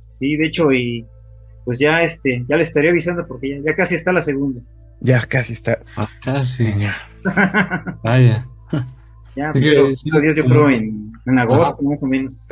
Sí, 0.01 0.37
de 0.37 0.47
hecho, 0.47 0.73
y 0.73 1.07
pues 1.65 1.79
ya 1.79 2.03
este, 2.03 2.45
ya 2.49 2.57
le 2.57 2.63
estaría 2.63 2.91
avisando 2.91 3.27
porque 3.27 3.51
ya, 3.51 3.57
ya 3.65 3.77
casi 3.77 3.95
está 3.95 4.13
la 4.13 4.23
segunda. 4.23 4.61
Ya 5.01 5.21
casi 5.23 5.55
está. 5.55 5.79
Ah, 5.97 6.09
casi. 6.23 6.65
Vaya. 8.03 8.47
ya, 9.35 9.51
pero, 9.53 9.95
sí, 9.95 10.11
Dios, 10.11 10.37
yo 10.37 10.45
creo 10.45 10.71
en, 10.71 11.13
en 11.27 11.39
agosto 11.39 11.83
más 11.85 12.03
o 12.03 12.07
menos. 12.07 12.49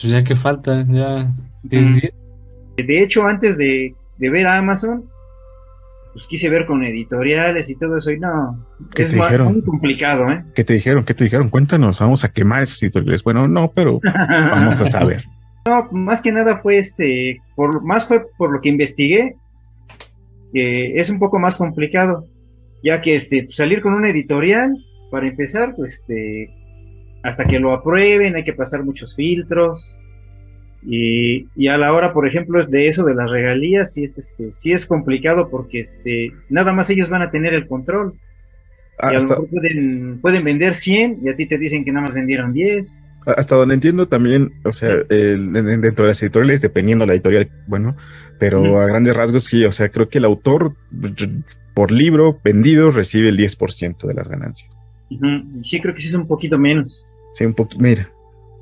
Pues 0.00 0.12
ya 0.12 0.22
que 0.22 0.36
falta, 0.36 0.84
ya. 0.88 1.32
De 1.62 3.02
hecho, 3.02 3.24
antes 3.24 3.56
de, 3.56 3.94
de 4.18 4.30
ver 4.30 4.46
a 4.46 4.58
Amazon, 4.58 5.04
pues 6.12 6.26
quise 6.26 6.48
ver 6.48 6.64
con 6.66 6.84
editoriales 6.84 7.68
y 7.70 7.76
todo 7.76 7.96
eso, 7.96 8.10
y 8.12 8.20
no, 8.20 8.66
¿Qué 8.94 9.02
es 9.02 9.10
te 9.10 9.16
dijeron? 9.16 9.52
muy 9.52 9.62
complicado, 9.62 10.30
¿eh? 10.30 10.44
¿Qué 10.54 10.62
te 10.62 10.74
dijeron? 10.74 11.04
¿Qué 11.04 11.14
te 11.14 11.24
dijeron? 11.24 11.48
Cuéntanos, 11.48 11.98
vamos 11.98 12.24
a 12.24 12.32
quemar 12.32 12.62
esos 12.62 12.82
editoriales. 12.82 13.24
Bueno, 13.24 13.48
no, 13.48 13.72
pero 13.72 14.00
vamos 14.04 14.80
a 14.80 14.86
saber. 14.86 15.24
No, 15.66 15.88
más 15.92 16.20
que 16.20 16.30
nada 16.30 16.58
fue 16.58 16.76
este, 16.76 17.40
por, 17.56 17.82
más 17.82 18.06
fue 18.06 18.26
por 18.36 18.52
lo 18.52 18.60
que 18.60 18.68
investigué, 18.68 19.34
que 20.52 20.96
es 20.96 21.08
un 21.08 21.18
poco 21.18 21.38
más 21.38 21.56
complicado, 21.56 22.26
ya 22.82 23.00
que 23.00 23.14
este, 23.14 23.44
pues, 23.44 23.56
salir 23.56 23.80
con 23.80 23.94
una 23.94 24.10
editorial, 24.10 24.76
para 25.10 25.26
empezar, 25.26 25.74
pues 25.74 26.00
este, 26.00 26.50
hasta 27.22 27.44
que 27.44 27.58
lo 27.58 27.72
aprueben 27.72 28.36
hay 28.36 28.44
que 28.44 28.52
pasar 28.52 28.84
muchos 28.84 29.16
filtros, 29.16 29.98
y, 30.86 31.48
y 31.56 31.68
a 31.68 31.78
la 31.78 31.92
hora, 31.94 32.12
por 32.12 32.26
ejemplo, 32.28 32.64
de 32.66 32.88
eso 32.88 33.04
de 33.04 33.14
las 33.14 33.30
regalías, 33.30 33.92
sí 33.94 34.04
es, 34.04 34.18
este, 34.18 34.52
sí 34.52 34.72
es 34.72 34.86
complicado 34.86 35.48
porque 35.50 35.80
este, 35.80 36.32
nada 36.48 36.72
más 36.72 36.90
ellos 36.90 37.08
van 37.08 37.22
a 37.22 37.30
tener 37.30 37.54
el 37.54 37.66
control, 37.66 38.14
y 39.02 39.06
a 39.06 39.12
lo 39.12 39.22
mejor 39.22 39.48
pueden, 39.48 40.18
pueden 40.20 40.44
vender 40.44 40.74
100 40.76 41.18
y 41.24 41.28
a 41.28 41.34
ti 41.36 41.46
te 41.46 41.58
dicen 41.58 41.84
que 41.84 41.90
nada 41.92 42.06
más 42.06 42.14
vendieron 42.14 42.52
10. 42.52 43.10
hasta 43.26 43.56
donde 43.56 43.74
entiendo 43.74 44.06
también, 44.06 44.52
o 44.64 44.72
sea, 44.72 44.90
el- 45.08 45.52
dentro 45.80 46.04
de 46.04 46.10
las 46.10 46.22
editoriales, 46.22 46.60
dependiendo 46.60 47.04
de 47.04 47.06
la 47.08 47.14
editorial, 47.14 47.50
bueno, 47.66 47.96
pero 48.38 48.78
a 48.80 48.86
grandes 48.86 49.16
rasgos 49.16 49.44
sí, 49.44 49.64
o 49.64 49.72
sea, 49.72 49.88
creo 49.88 50.08
que 50.10 50.18
el 50.18 50.26
autor 50.26 50.74
por 51.74 51.90
libro 51.90 52.38
vendido 52.44 52.90
recibe 52.90 53.30
el 53.30 53.36
10% 53.38 54.06
de 54.06 54.14
las 54.14 54.28
ganancias. 54.28 54.76
Sí, 55.62 55.80
creo 55.80 55.94
que 55.94 56.00
sí 56.00 56.08
es 56.08 56.14
un 56.14 56.26
poquito 56.26 56.58
menos. 56.58 57.18
Sí, 57.32 57.44
un 57.46 57.54
poquito, 57.54 57.82
mira, 57.82 58.10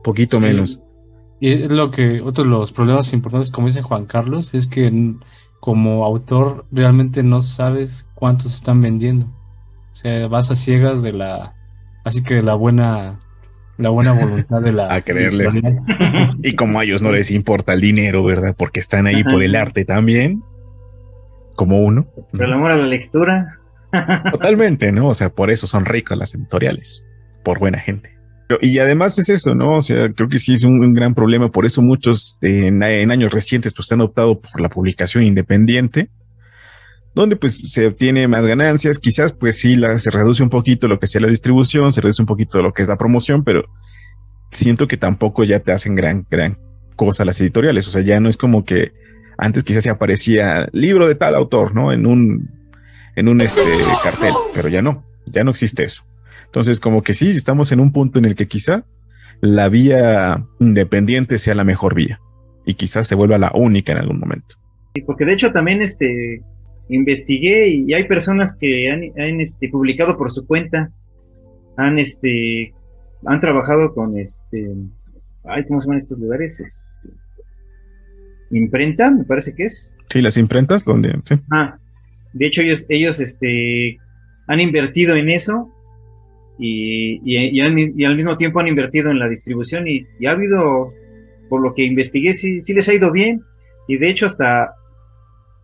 poquito 0.05 0.37
Sí. 0.39 0.43
menos. 0.45 0.81
Y 1.43 1.65
es 1.65 1.73
lo 1.73 1.91
que, 1.91 2.21
otro 2.21 2.45
de 2.45 2.51
los 2.51 2.71
problemas 2.71 3.13
importantes, 3.13 3.51
como 3.51 3.67
dice 3.67 3.83
Juan 3.83 4.07
Carlos, 4.07 4.55
es 4.55 4.69
que 4.69 5.17
como 5.59 6.05
autor 6.05 6.67
realmente 6.71 7.25
no 7.25 7.43
sabes 7.43 8.09
cuántos 8.15 8.55
están 8.55 8.81
vendiendo. 8.81 9.27
O 9.27 9.97
sea, 9.97 10.29
vas 10.29 10.53
a 10.53 10.55
ciegas 10.55 11.03
de 11.03 11.13
la, 11.13 11.57
así 12.05 12.23
que 12.23 12.37
de 12.37 12.43
la 12.43 12.55
buena, 12.55 13.19
la 13.77 13.89
buena 13.89 14.13
voluntad 14.13 14.63
de 14.63 14.73
la. 14.73 14.95
A 14.95 15.01
creerles. 15.01 15.59
Y 16.45 16.55
como 16.55 16.79
a 16.79 16.85
ellos 16.85 17.03
no 17.03 17.11
les 17.11 17.33
importa 17.33 17.73
el 17.73 17.81
dinero, 17.81 18.23
¿verdad? 18.23 18.55
Porque 18.57 18.79
están 18.79 19.09
ahí 19.09 19.25
por 19.25 19.43
el 19.43 19.57
arte 19.57 19.85
también, 19.85 20.45
como 21.57 21.83
uno. 21.83 22.07
Por 22.31 22.45
el 22.45 22.53
amor 22.53 22.71
a 22.71 22.77
la 22.77 22.87
lectura. 22.87 23.59
Totalmente, 24.31 24.93
¿no? 24.93 25.09
O 25.09 25.15
sea, 25.15 25.31
por 25.31 25.51
eso 25.51 25.67
son 25.67 25.87
ricas 25.87 26.17
las 26.17 26.37
editoriales, 26.37 27.05
por 27.43 27.59
buena 27.59 27.81
gente. 27.81 28.12
Y 28.61 28.79
además 28.79 29.19
es 29.19 29.29
eso, 29.29 29.55
¿no? 29.55 29.77
O 29.79 29.83
sea, 29.83 30.13
creo 30.13 30.29
que 30.29 30.39
sí 30.39 30.55
es 30.55 30.65
un, 30.65 30.95
gran 30.95 31.15
problema. 31.15 31.51
Por 31.51 31.67
eso 31.67 31.83
muchos 31.83 32.39
eh, 32.43 32.67
en, 32.67 32.83
en 32.83 33.11
años 33.11 33.33
recientes 33.33 33.73
pues 33.75 33.91
han 33.93 34.01
optado 34.01 34.41
por 34.41 34.61
la 34.61 34.69
publicación 34.69 35.25
independiente, 35.25 36.11
donde 37.15 37.37
pues 37.37 37.71
se 37.73 37.87
obtiene 37.87 38.29
más 38.29 38.45
ganancias. 38.47 38.99
Quizás 38.99 39.33
pues 39.33 39.59
sí 39.59 39.77
la, 39.77 39.99
se 39.99 40.11
reduce 40.11 40.43
un 40.43 40.51
poquito 40.51 40.89
lo 40.89 40.99
que 40.99 41.07
sea 41.07 41.21
la 41.21 41.29
distribución, 41.29 41.93
se 41.93 42.01
reduce 42.01 42.23
un 42.23 42.27
poquito 42.27 42.63
lo 42.63 42.73
que 42.73 42.83
es 42.83 42.89
la 42.89 42.99
promoción, 42.99 43.45
pero 43.45 43.65
siento 44.51 44.87
que 44.87 44.97
tampoco 44.97 45.45
ya 45.45 45.61
te 45.61 45.73
hacen 45.73 45.95
gran, 45.95 46.27
gran 46.31 46.59
cosa 46.97 47.25
las 47.25 47.41
editoriales. 47.41 47.89
O 47.89 47.91
sea, 47.91 48.03
ya 48.03 48.21
no 48.21 48.29
es 48.29 48.37
como 48.37 48.65
que 48.65 48.93
antes 49.39 49.65
quizás 49.65 49.83
se 49.83 49.91
aparecía 49.91 50.69
libro 50.73 51.09
de 51.09 51.15
tal 51.15 51.35
autor, 51.35 51.75
¿no? 51.75 51.93
En 51.93 52.07
un, 52.07 52.51
en 53.17 53.29
un 53.29 53.41
este 53.41 53.63
cartel, 54.03 54.35
pero 54.55 54.69
ya 54.69 54.83
no, 54.83 55.05
ya 55.27 55.45
no 55.45 55.51
existe 55.51 55.85
eso. 55.85 56.05
Entonces, 56.53 56.81
como 56.81 57.03
que 57.03 57.15
sí, 57.15 57.31
estamos 57.31 57.73
en 57.73 57.81
un 57.81 57.93
punto 57.93 58.19
en 58.19 58.27
el 58.27 58.35
que 58.35 58.47
quizá 58.47 58.85
la 59.41 59.71
vía 59.71 60.45
independiente 60.61 61.39
sea 61.39 61.55
la 61.55 61.65
mejor 61.65 61.95
vía 61.95 62.21
y 62.67 62.75
quizás 62.75 63.07
se 63.07 63.15
vuelva 63.15 63.39
la 63.39 63.51
única 63.55 63.93
en 63.93 63.99
algún 63.99 64.19
momento. 64.19 64.57
Porque 65.07 65.25
de 65.25 65.33
hecho 65.33 65.51
también 65.51 65.81
este 65.81 66.43
investigué 66.91 67.69
y 67.69 67.95
hay 67.95 68.05
personas 68.07 68.55
que 68.55 68.91
han, 68.91 69.01
han, 69.19 69.41
este, 69.41 69.71
publicado 69.71 70.19
por 70.19 70.31
su 70.31 70.47
cuenta, 70.47 70.93
han 71.79 71.99
este 71.99 72.75
han 73.25 73.41
trabajado 73.41 73.95
con 73.95 74.19
este 74.19 74.75
ay, 75.45 75.65
¿cómo 75.67 75.81
se 75.81 75.87
llaman 75.87 76.03
estos 76.03 76.19
lugares? 76.19 76.61
Este, 76.61 77.17
imprenta, 78.51 79.11
me 79.11 79.25
parece 79.25 79.55
que 79.55 79.65
es. 79.65 79.97
Sí, 80.11 80.21
las 80.21 80.37
imprentas 80.37 80.85
donde 80.85 81.19
sí. 81.25 81.37
Ah, 81.51 81.79
de 82.35 82.47
hecho 82.47 82.61
ellos, 82.61 82.85
ellos 82.91 83.21
este, 83.21 83.97
han 84.49 84.61
invertido 84.61 85.17
en 85.17 85.31
eso 85.31 85.73
y, 86.63 87.21
y- 87.25 87.61
al, 87.61 88.17
mismo 88.17 88.37
tiempo 88.37 88.61
han 88.61 88.69
invertido 88.69 89.11
en 89.11 89.19
la 89.19 89.29
distribución 89.29 89.87
y, 89.89 90.07
ha 90.27 90.31
habido, 90.31 90.89
por 91.49 91.61
lo 91.61 91.75
que 91.75 91.85
investigué, 91.85 92.33
sí, 92.33 92.63
sí 92.63 92.73
les 92.73 92.89
ha 92.89 92.95
ido 92.95 93.11
bien 93.11 93.43
y 93.89 93.99
de 93.99 94.09
hecho 94.09 94.27
hasta 94.27 94.75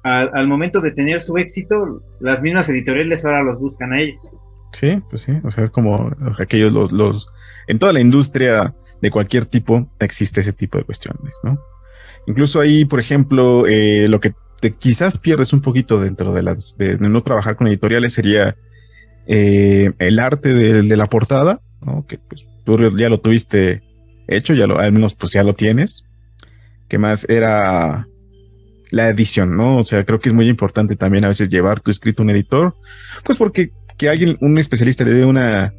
al, 0.02 0.48
momento 0.48 0.80
de 0.80 0.92
tener 0.92 1.20
su 1.20 1.36
éxito, 1.38 2.02
las 2.20 2.42
mismas 2.42 2.68
editoriales 2.68 3.24
ahora 3.24 3.42
los 3.42 3.58
buscan 3.58 3.92
a 3.92 4.00
ellos. 4.00 4.20
Sí, 4.72 5.00
pues 5.10 5.22
sí, 5.22 5.32
o 5.44 5.50
sea, 5.50 5.64
es 5.64 5.70
como 5.70 6.10
aquellos 6.38 6.72
los, 6.72 6.92
los, 6.92 7.28
en 7.68 7.78
toda 7.78 7.92
la 7.92 8.00
industria 8.00 8.74
de 9.00 9.10
cualquier 9.10 9.46
tipo 9.46 9.90
existe 10.00 10.40
ese 10.40 10.52
tipo 10.52 10.78
de 10.78 10.84
cuestiones, 10.84 11.36
¿no? 11.42 11.58
Incluso 12.26 12.60
ahí, 12.60 12.84
por 12.84 13.00
ejemplo, 13.00 13.66
eh, 13.66 14.06
lo 14.08 14.20
que 14.20 14.34
te 14.60 14.74
quizás 14.74 15.18
pierdes 15.18 15.52
un 15.52 15.62
poquito 15.62 16.00
dentro 16.00 16.32
de 16.34 16.42
las, 16.42 16.76
de 16.76 16.98
no 16.98 17.22
trabajar 17.22 17.56
con 17.56 17.68
editoriales 17.68 18.12
sería 18.12 18.56
eh, 19.28 19.92
el 19.98 20.18
arte 20.18 20.54
de, 20.54 20.96
la 20.96 21.06
portada, 21.06 21.60
¿no? 21.82 22.06
Que 22.06 22.18
pues 22.18 22.46
tú 22.64 22.78
ya 22.96 23.08
lo 23.08 23.20
tuviste 23.20 23.82
hecho, 24.26 24.54
ya 24.54 24.66
lo, 24.66 24.78
al 24.78 24.92
menos 24.92 25.14
pues 25.14 25.32
ya 25.32 25.44
lo 25.44 25.54
tienes. 25.54 26.04
¿Qué 26.88 26.98
más? 26.98 27.28
Era 27.28 28.08
la 28.90 29.08
edición, 29.08 29.56
¿no? 29.56 29.76
O 29.76 29.84
sea, 29.84 30.04
creo 30.04 30.18
que 30.18 30.30
es 30.30 30.34
muy 30.34 30.48
importante 30.48 30.96
también 30.96 31.26
a 31.26 31.28
veces 31.28 31.50
llevar 31.50 31.80
tu 31.80 31.90
escrito 31.90 32.22
a 32.22 32.24
un 32.24 32.30
editor, 32.30 32.74
pues 33.24 33.36
porque 33.36 33.70
que 33.98 34.08
alguien, 34.08 34.38
un 34.40 34.56
especialista 34.58 35.04
le 35.04 35.12
dé 35.12 35.24
una, 35.24 35.74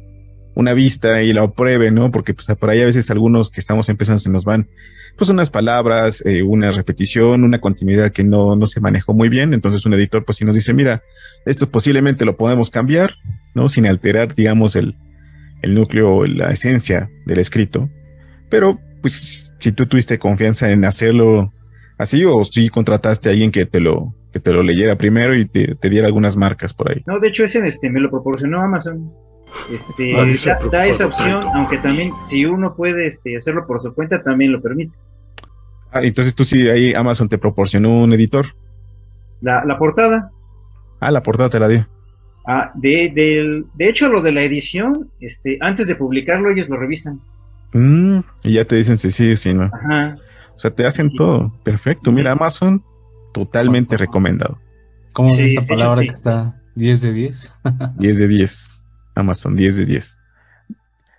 una 0.54 0.74
vista 0.74 1.22
y 1.22 1.32
la 1.32 1.42
apruebe, 1.42 1.90
¿no? 1.90 2.10
Porque 2.10 2.34
pues 2.34 2.46
por 2.58 2.70
ahí 2.70 2.80
a 2.82 2.86
veces 2.86 3.10
algunos 3.10 3.50
que 3.50 3.60
estamos 3.60 3.88
empezando 3.88 4.20
se 4.20 4.30
nos 4.30 4.44
van, 4.44 4.68
pues 5.16 5.30
unas 5.30 5.50
palabras, 5.50 6.24
eh, 6.26 6.42
una 6.42 6.70
repetición, 6.70 7.44
una 7.44 7.60
continuidad 7.60 8.12
que 8.12 8.22
no, 8.22 8.56
no 8.56 8.66
se 8.66 8.80
manejó 8.80 9.14
muy 9.14 9.28
bien. 9.28 9.54
Entonces 9.54 9.84
un 9.86 9.94
editor 9.94 10.24
pues 10.24 10.38
si 10.38 10.44
nos 10.44 10.54
dice, 10.54 10.72
mira, 10.72 11.02
esto 11.46 11.68
posiblemente 11.68 12.24
lo 12.24 12.36
podemos 12.36 12.70
cambiar, 12.70 13.14
¿no? 13.54 13.68
Sin 13.68 13.86
alterar, 13.86 14.34
digamos, 14.34 14.76
el, 14.76 14.96
el 15.62 15.74
núcleo, 15.74 16.16
o 16.16 16.26
la 16.26 16.50
esencia 16.50 17.10
del 17.26 17.38
escrito. 17.38 17.88
Pero 18.48 18.78
pues 19.00 19.52
si 19.58 19.72
tú 19.72 19.86
tuviste 19.86 20.18
confianza 20.18 20.70
en 20.70 20.84
hacerlo 20.84 21.52
así 21.98 22.24
o 22.24 22.44
si 22.44 22.68
contrataste 22.68 23.28
a 23.28 23.32
alguien 23.32 23.50
que 23.50 23.66
te 23.66 23.80
lo, 23.80 24.14
que 24.32 24.40
te 24.40 24.52
lo 24.52 24.62
leyera 24.62 24.96
primero 24.96 25.36
y 25.36 25.46
te, 25.46 25.74
te 25.74 25.90
diera 25.90 26.06
algunas 26.06 26.36
marcas 26.36 26.74
por 26.74 26.90
ahí. 26.90 27.02
No, 27.06 27.18
de 27.18 27.28
hecho 27.28 27.44
ese 27.44 27.64
este, 27.66 27.90
me 27.90 28.00
lo 28.00 28.10
proporcionó 28.10 28.62
Amazon. 28.62 29.12
Este, 29.72 30.36
se 30.36 30.50
da, 30.70 30.86
esa 30.86 31.06
opción, 31.06 31.40
tanto. 31.40 31.56
aunque 31.56 31.78
también 31.78 32.12
si 32.22 32.46
uno 32.46 32.74
puede 32.76 33.06
este, 33.06 33.36
hacerlo 33.36 33.66
por 33.66 33.82
su 33.82 33.92
cuenta, 33.94 34.22
también 34.22 34.52
lo 34.52 34.62
permite. 34.62 34.96
Ah, 35.90 36.02
entonces 36.04 36.34
tú 36.36 36.44
sí, 36.44 36.68
ahí 36.68 36.94
Amazon 36.94 37.28
te 37.28 37.36
proporcionó 37.36 38.00
un 38.00 38.12
editor. 38.12 38.46
La, 39.40 39.64
la 39.64 39.76
portada, 39.78 40.30
Ah, 41.00 41.10
la 41.10 41.22
portada 41.22 41.48
te 41.48 41.58
la 41.58 41.66
dio. 41.66 41.88
Ah, 42.46 42.70
de, 42.74 43.10
del- 43.14 43.66
de 43.74 43.88
hecho 43.88 44.08
lo 44.08 44.22
de 44.22 44.32
la 44.32 44.42
edición, 44.42 45.10
este, 45.20 45.58
antes 45.60 45.86
de 45.86 45.96
publicarlo 45.96 46.50
ellos 46.50 46.68
lo 46.68 46.76
revisan. 46.76 47.20
Mm, 47.72 48.20
y 48.44 48.52
ya 48.54 48.64
te 48.64 48.76
dicen 48.76 48.98
si 48.98 49.10
sí, 49.10 49.36
si 49.36 49.54
no. 49.54 49.64
Ajá. 49.64 50.16
O 50.54 50.58
sea, 50.58 50.70
te 50.74 50.84
hacen 50.86 51.10
Sí. 51.10 51.16
todo. 51.16 51.54
Perfecto. 51.62 52.12
Mira, 52.12 52.32
Amazon, 52.32 52.82
totalmente 53.32 53.96
recomendado. 53.96 54.58
¿Cómo 55.12 55.28
Sí, 55.34 55.42
es 55.42 55.48
esta 55.52 55.60
sí, 55.62 55.66
palabra 55.68 56.00
sí. 56.02 56.06
que 56.08 56.12
está 56.14 56.60
10 56.74 57.00
de 57.02 57.12
10? 57.12 57.58
10 57.96 58.18
de 58.18 58.28
10. 58.28 58.82
Amazon, 59.14 59.56
10 59.56 59.76
de 59.76 59.86
10. 59.86 60.16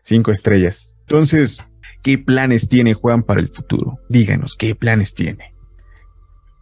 5 0.03 0.31
estrellas. 0.31 0.93
Entonces, 1.01 1.65
¿qué 2.03 2.17
planes 2.17 2.67
tiene 2.69 2.93
Juan 2.93 3.23
para 3.23 3.39
el 3.39 3.47
futuro? 3.49 3.99
Díganos, 4.09 4.55
¿qué 4.55 4.75
planes 4.75 5.13
tiene? 5.13 5.53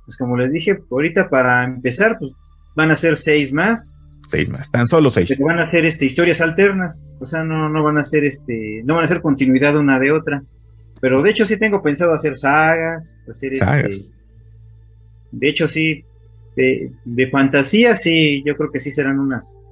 Pues 0.06 0.18
como 0.18 0.38
les 0.38 0.52
dije, 0.52 0.80
ahorita 0.90 1.30
para 1.30 1.64
empezar, 1.66 2.18
pues 2.20 2.34
van 2.76 2.92
a 2.92 2.96
ser 2.96 3.16
seis 3.18 3.54
más, 3.54 4.08
Seis 4.30 4.48
más. 4.50 4.70
Tan 4.70 4.86
solo 4.88 5.10
seis. 5.10 5.28
pero 5.30 5.48
van 5.48 5.60
a 5.60 5.72
ser 5.72 5.86
este, 5.86 6.06
historias 6.06 6.40
alternas, 6.40 7.16
o 7.20 7.26
sea, 7.26 7.44
no, 7.44 7.68
no 7.68 7.84
van 7.84 7.98
a 7.98 8.04
ser 8.04 8.24
este, 8.26 8.82
no 8.86 8.96
van 8.96 9.04
a 9.06 9.08
ser 9.08 9.22
continuidad 9.22 9.76
una 9.76 10.00
de 10.00 10.12
otra. 10.12 10.44
Pero 11.02 11.22
de 11.24 11.32
hecho 11.32 11.46
sí 11.46 11.58
tengo 11.58 11.82
pensado 11.82 12.14
hacer 12.14 12.38
sagas, 12.38 13.24
hacer 13.30 13.56
Sagas. 13.56 13.96
este. 13.96 14.14
De 15.32 15.50
hecho 15.50 15.68
sí, 15.68 16.04
de, 16.56 16.92
de 17.06 17.28
fantasía 17.30 17.96
sí, 17.96 18.44
yo 18.46 18.56
creo 18.56 18.72
que 18.72 18.80
sí 18.80 18.92
serán 18.92 19.20
unas, 19.20 19.68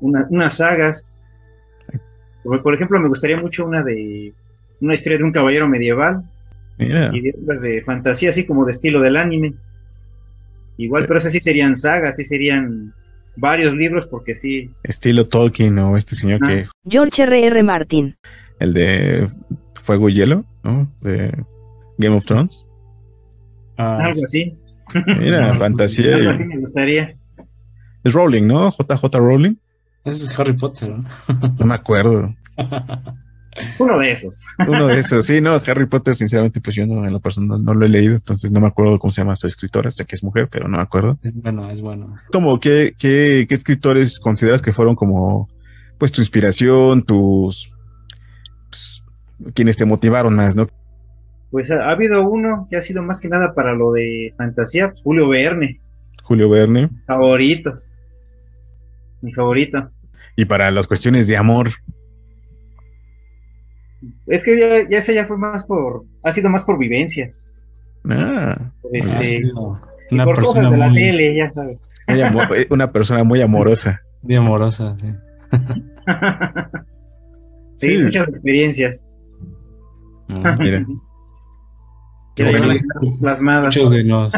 una- 0.00 0.26
unas 0.30 0.56
sagas. 0.56 1.24
Por, 2.42 2.62
por 2.62 2.74
ejemplo, 2.74 2.98
me 2.98 3.08
gustaría 3.08 3.36
mucho 3.40 3.64
una 3.66 3.82
de 3.84 4.32
una 4.80 4.94
historia 4.94 5.18
de 5.18 5.24
un 5.24 5.32
caballero 5.32 5.68
medieval 5.68 6.22
Mira, 6.78 7.10
y 7.12 7.20
de 7.20 7.34
otras 7.42 7.60
de 7.62 7.82
fantasía, 7.82 8.30
así 8.30 8.44
como 8.46 8.64
de 8.64 8.72
estilo 8.72 9.00
del 9.00 9.16
anime. 9.16 9.54
Igual, 10.78 11.06
pero 11.06 11.18
esas 11.18 11.32
sí 11.32 11.40
serían 11.40 11.76
sagas, 11.76 12.16
sí 12.16 12.24
serían 12.24 12.94
varios 13.38 13.74
libros, 13.74 14.06
porque 14.06 14.34
sí, 14.34 14.70
estilo 14.82 15.26
Tolkien 15.28 15.78
o 15.78 15.96
este 15.96 16.14
señor 16.16 16.40
Ah. 16.42 16.46
que, 16.48 16.66
George 16.88 17.22
R.R. 17.22 17.62
Martin. 17.62 18.16
el 18.60 18.72
de 18.74 19.28
Fuego 19.74 20.08
y 20.08 20.14
Hielo, 20.14 20.44
¿no? 20.64 20.90
De 21.00 21.32
Game 21.98 22.16
of 22.16 22.24
Thrones. 22.26 22.66
Ah, 23.76 23.98
algo 24.00 24.22
así. 24.24 24.56
Mira, 25.18 25.54
fantasía. 25.58 26.16
Algo 26.16 26.30
así 26.30 26.44
me 26.44 26.58
gustaría. 26.58 27.14
Es 28.04 28.12
Rowling, 28.12 28.46
¿no? 28.46 28.70
JJ 28.70 29.04
Rowling. 29.18 29.54
ese 30.04 30.24
es 30.32 30.38
Harry 30.40 30.52
Potter, 30.54 30.88
¿no? 30.90 31.04
No 31.58 31.66
me 31.66 31.74
acuerdo. 31.74 32.34
Uno 33.78 33.98
de 33.98 34.12
esos. 34.12 34.44
Uno 34.66 34.86
de 34.86 34.98
esos, 34.98 35.24
sí, 35.26 35.40
no, 35.40 35.54
Harry 35.66 35.86
Potter, 35.86 36.14
sinceramente, 36.14 36.60
pues 36.60 36.76
yo 36.76 36.86
no, 36.86 37.04
en 37.04 37.12
lo 37.12 37.20
personal 37.20 37.64
no 37.64 37.74
lo 37.74 37.86
he 37.86 37.88
leído, 37.88 38.14
entonces 38.14 38.50
no 38.50 38.60
me 38.60 38.66
acuerdo 38.68 38.98
cómo 38.98 39.10
se 39.10 39.20
llama 39.22 39.36
su 39.36 39.46
escritora, 39.46 39.90
sé 39.90 40.04
que 40.04 40.14
es 40.16 40.22
mujer, 40.22 40.48
pero 40.50 40.68
no 40.68 40.76
me 40.76 40.82
acuerdo. 40.82 41.18
Es 41.22 41.34
bueno, 41.34 41.70
es 41.70 41.80
bueno. 41.80 42.16
Como, 42.32 42.58
¿qué, 42.60 42.94
qué, 42.98 43.46
qué 43.48 43.54
escritores 43.54 44.18
consideras 44.20 44.62
que 44.62 44.72
fueron 44.72 44.94
como, 44.94 45.48
pues, 45.98 46.12
tu 46.12 46.20
inspiración, 46.20 47.02
tus, 47.02 47.70
pues, 48.68 49.02
quienes 49.54 49.76
te 49.76 49.84
motivaron 49.84 50.34
más, 50.34 50.56
¿no? 50.56 50.66
Pues 51.50 51.70
ha, 51.70 51.84
ha 51.84 51.92
habido 51.92 52.28
uno 52.28 52.66
que 52.68 52.76
ha 52.76 52.82
sido 52.82 53.02
más 53.02 53.20
que 53.20 53.28
nada 53.28 53.54
para 53.54 53.74
lo 53.74 53.92
de 53.92 54.34
fantasía, 54.36 54.92
Julio 55.02 55.28
Verne, 55.28 55.80
Julio 56.22 56.50
Verne. 56.50 56.90
favoritos. 57.06 57.94
Mi 59.22 59.32
favorito. 59.32 59.90
Y 60.36 60.44
para 60.44 60.70
las 60.70 60.86
cuestiones 60.86 61.26
de 61.26 61.36
amor, 61.36 61.70
Es 64.28 64.44
que 64.44 64.58
ya, 64.58 64.88
ya 64.90 64.98
ese 64.98 65.14
ya 65.14 65.26
fue 65.26 65.38
más 65.38 65.64
por, 65.64 66.04
ha 66.22 66.32
sido 66.32 66.50
más 66.50 66.64
por 66.64 66.78
vivencias. 66.78 67.58
ah, 68.10 68.72
este, 68.92 69.42
una 70.10 70.24
por 70.24 70.36
cosas 70.36 70.54
persona 70.54 70.70
de 70.70 70.76
la 70.76 70.88
muy, 70.88 70.96
tele, 70.96 71.36
ya 71.36 71.50
sabes. 71.52 71.92
muy 72.06 72.58
eh, 72.58 72.66
una 72.70 72.92
persona 72.92 73.24
muy 73.24 73.40
amorosa. 73.40 74.00
muy 74.22 74.36
amorosa. 74.36 74.96
sí. 75.00 75.06
sí, 77.76 77.88
Sí. 77.96 78.04
muchas 78.04 78.28
experiencias. 78.28 79.16
Ah, 80.42 80.56
Mira. 80.58 80.86
Plasmadas. 83.20 83.76
Muchos 83.76 83.90
de 83.90 84.04
nos, 84.04 84.32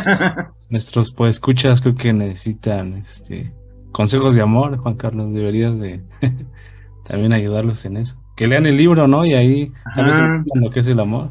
nuestros 0.71 1.13
pues 1.13 1.37
escuchas 1.37 1.81
creo 1.83 1.95
que 1.95 2.13
necesitan 2.13 2.95
este 2.95 3.53
consejos 3.93 4.35
de 4.37 4.43
amor, 4.43 4.77
Juan 4.79 4.95
Carlos, 4.95 5.35
deberías 5.35 5.81
de 5.81 6.03
también 7.05 7.33
ayudarlos 7.33 7.85
en 7.85 7.99
eso. 7.99 8.20
Que 8.41 8.47
lean 8.49 8.67
el 8.67 8.77
libro, 8.77 9.07
¿no? 9.07 9.25
Y 9.25 9.35
ahí 9.35 9.71
tal 9.95 10.07
vez 10.07 10.17
entiendan 10.17 10.65
lo 10.65 10.71
que 10.71 10.81
es 10.81 10.89
el 10.89 10.99
amor. 10.99 11.31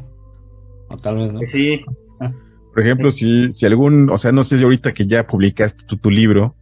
O 0.88 0.96
tal 0.96 1.16
vez 1.16 1.32
no. 1.32 1.38
Pues 1.40 1.50
sí, 1.50 1.80
Por 2.72 2.82
ejemplo, 2.82 3.10
si, 3.10 3.50
si 3.52 3.66
algún, 3.66 4.08
o 4.10 4.16
sea, 4.16 4.32
no 4.32 4.44
sé 4.44 4.56
si 4.58 4.64
ahorita 4.64 4.92
que 4.94 5.06
ya 5.06 5.26
publicaste 5.26 5.84
tu, 5.86 5.96
tu 5.96 6.08
libro, 6.10 6.54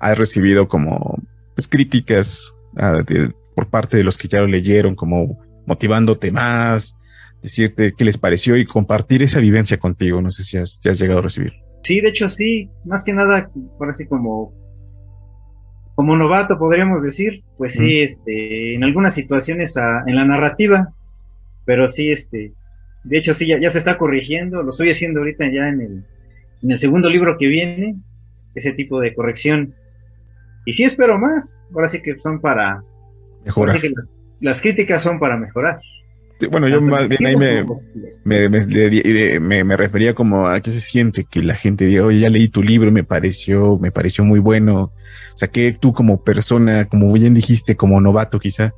has 0.00 0.16
recibido 0.16 0.66
como 0.66 1.16
pues, 1.54 1.68
críticas 1.68 2.54
ah, 2.76 3.02
de- 3.06 3.32
por 3.54 3.68
parte 3.68 3.98
de 3.98 4.04
los 4.04 4.16
que 4.16 4.28
ya 4.28 4.40
lo 4.40 4.46
leyeron, 4.46 4.94
como 4.94 5.38
motivándote 5.66 6.32
más, 6.32 6.96
decirte 7.42 7.92
qué 7.96 8.04
les 8.06 8.16
pareció 8.16 8.56
y 8.56 8.64
compartir 8.64 9.22
esa 9.22 9.40
vivencia 9.40 9.76
contigo. 9.78 10.22
No 10.22 10.30
sé 10.30 10.42
si 10.42 10.56
has, 10.56 10.80
ya 10.82 10.90
has 10.92 10.98
llegado 10.98 11.18
a 11.18 11.22
recibir. 11.22 11.52
sí, 11.82 12.00
de 12.00 12.08
hecho 12.08 12.28
sí, 12.30 12.70
más 12.86 13.04
que 13.04 13.12
nada, 13.12 13.50
por 13.78 13.90
así 13.90 14.06
como, 14.06 14.54
como 16.02 16.16
novato 16.16 16.58
podríamos 16.58 17.04
decir, 17.04 17.44
pues 17.56 17.74
sí, 17.74 18.00
este, 18.00 18.74
en 18.74 18.82
algunas 18.82 19.14
situaciones 19.14 19.76
ah, 19.76 20.02
en 20.08 20.16
la 20.16 20.24
narrativa, 20.24 20.92
pero 21.64 21.86
sí, 21.86 22.10
este, 22.10 22.52
de 23.04 23.18
hecho 23.18 23.34
sí, 23.34 23.46
ya, 23.46 23.60
ya 23.60 23.70
se 23.70 23.78
está 23.78 23.98
corrigiendo, 23.98 24.64
lo 24.64 24.70
estoy 24.70 24.90
haciendo 24.90 25.20
ahorita 25.20 25.44
ya 25.44 25.68
en 25.68 25.80
el, 25.80 26.04
en 26.64 26.70
el 26.72 26.76
segundo 26.76 27.08
libro 27.08 27.38
que 27.38 27.46
viene, 27.46 27.94
ese 28.56 28.72
tipo 28.72 28.98
de 29.00 29.14
correcciones. 29.14 29.96
Y 30.64 30.72
sí 30.72 30.82
espero 30.82 31.20
más, 31.20 31.62
ahora 31.72 31.86
sí 31.86 32.02
que 32.02 32.18
son 32.18 32.40
para, 32.40 32.82
Mejorar. 33.44 33.80
que 33.80 33.92
las 34.40 34.60
críticas 34.60 35.04
son 35.04 35.20
para 35.20 35.36
mejorar. 35.36 35.78
Sí, 36.42 36.48
bueno, 36.48 36.66
yo 36.66 36.80
Tanto 36.80 36.90
más 36.90 37.08
bien 37.08 37.24
ahí 37.24 37.36
me, 37.36 37.64
me, 38.24 38.48
me, 39.40 39.62
me- 39.64 39.76
refería 39.76 40.12
como 40.12 40.48
a 40.48 40.60
qué 40.60 40.72
se 40.72 40.80
siente 40.80 41.22
que 41.22 41.40
la 41.40 41.54
gente 41.54 41.84
diga, 41.86 42.04
oye, 42.04 42.18
ya 42.18 42.30
leí 42.30 42.48
tu 42.48 42.64
libro, 42.64 42.90
me 42.90 43.04
pareció, 43.04 43.78
me 43.78 43.92
pareció 43.92 44.24
muy 44.24 44.40
bueno. 44.40 44.92
O 45.34 45.38
sea, 45.38 45.46
que 45.46 45.76
tú 45.80 45.92
como 45.92 46.24
persona, 46.24 46.88
como 46.88 47.12
bien 47.12 47.32
dijiste, 47.32 47.76
como 47.76 48.00
novato 48.00 48.40
quizá, 48.40 48.74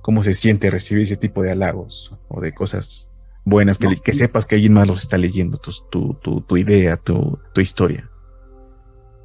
¿cómo 0.00 0.22
se 0.22 0.32
siente 0.32 0.70
recibir 0.70 1.02
ese 1.04 1.16
tipo 1.16 1.42
de 1.42 1.50
halagos 1.50 2.14
o 2.28 2.40
de 2.40 2.54
cosas 2.54 3.10
buenas, 3.44 3.78
que, 3.78 3.88
No. 3.88 3.94
que 4.00 4.12
sepas 4.12 4.46
que 4.46 4.54
alguien 4.54 4.74
más 4.74 4.86
los 4.86 5.02
está 5.02 5.18
leyendo, 5.18 5.58
tu, 5.58 5.72
tu, 5.90 6.14
tu, 6.22 6.40
tu 6.42 6.56
idea, 6.56 6.96
tu, 6.98 7.36
tu 7.52 7.60
historia? 7.60 8.08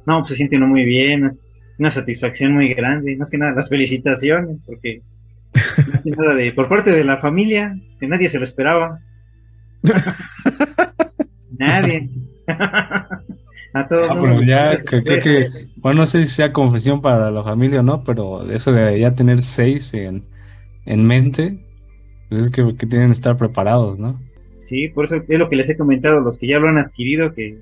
No, 0.04 0.18
pues 0.18 0.30
se 0.30 0.34
siente 0.34 0.56
uno 0.56 0.66
muy 0.66 0.84
bien, 0.84 1.26
es 1.26 1.62
una 1.78 1.92
satisfacción 1.92 2.54
muy 2.54 2.74
grande, 2.74 3.16
más 3.16 3.30
que 3.30 3.38
nada 3.38 3.52
las 3.54 3.68
felicitaciones, 3.68 4.56
porque 4.66 5.02
nada 6.04 6.34
de, 6.34 6.52
por 6.52 6.68
parte 6.68 6.90
de 6.90 7.04
la 7.04 7.18
familia, 7.18 7.76
que 8.00 8.06
nadie 8.06 8.28
se 8.28 8.38
lo 8.38 8.44
esperaba. 8.44 9.00
nadie. 11.58 12.10
A 13.76 13.88
todos. 13.88 14.08
Ah, 14.08 14.14
¿no? 14.14 14.22
pero 14.22 14.42
ya, 14.42 14.76
que- 14.76 15.02
creo 15.02 15.20
que, 15.20 15.46
bueno, 15.76 16.00
no 16.02 16.06
sé 16.06 16.22
si 16.22 16.28
sea 16.28 16.52
confesión 16.52 17.02
para 17.02 17.30
la 17.30 17.42
familia 17.42 17.80
o 17.80 17.82
no, 17.82 18.04
pero 18.04 18.48
eso 18.50 18.70
de 18.72 19.00
ya 19.00 19.14
tener 19.16 19.42
seis 19.42 19.92
en, 19.94 20.24
en 20.86 21.04
mente, 21.04 21.58
pues 22.28 22.42
es 22.42 22.50
que, 22.50 22.76
que 22.76 22.86
tienen 22.86 23.08
que 23.08 23.14
estar 23.14 23.36
preparados, 23.36 23.98
¿no? 23.98 24.20
Sí, 24.60 24.88
por 24.88 25.06
eso 25.06 25.16
es 25.28 25.38
lo 25.38 25.50
que 25.50 25.56
les 25.56 25.68
he 25.70 25.76
comentado, 25.76 26.20
los 26.20 26.38
que 26.38 26.46
ya 26.46 26.60
lo 26.60 26.68
han 26.68 26.78
adquirido, 26.78 27.34
que 27.34 27.58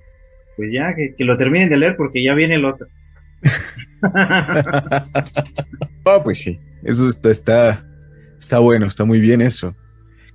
pues 0.56 0.70
ya, 0.70 0.94
que, 0.94 1.14
que 1.16 1.24
lo 1.24 1.38
terminen 1.38 1.70
de 1.70 1.78
leer 1.78 1.96
porque 1.96 2.22
ya 2.22 2.34
viene 2.34 2.56
el 2.56 2.64
otro. 2.66 2.86
Oh, 6.04 6.22
pues 6.22 6.38
sí, 6.40 6.58
eso 6.82 7.08
está, 7.08 7.30
está, 7.30 7.84
está 8.42 8.58
bueno, 8.58 8.86
está 8.86 9.04
muy 9.04 9.20
bien 9.20 9.40
eso. 9.40 9.74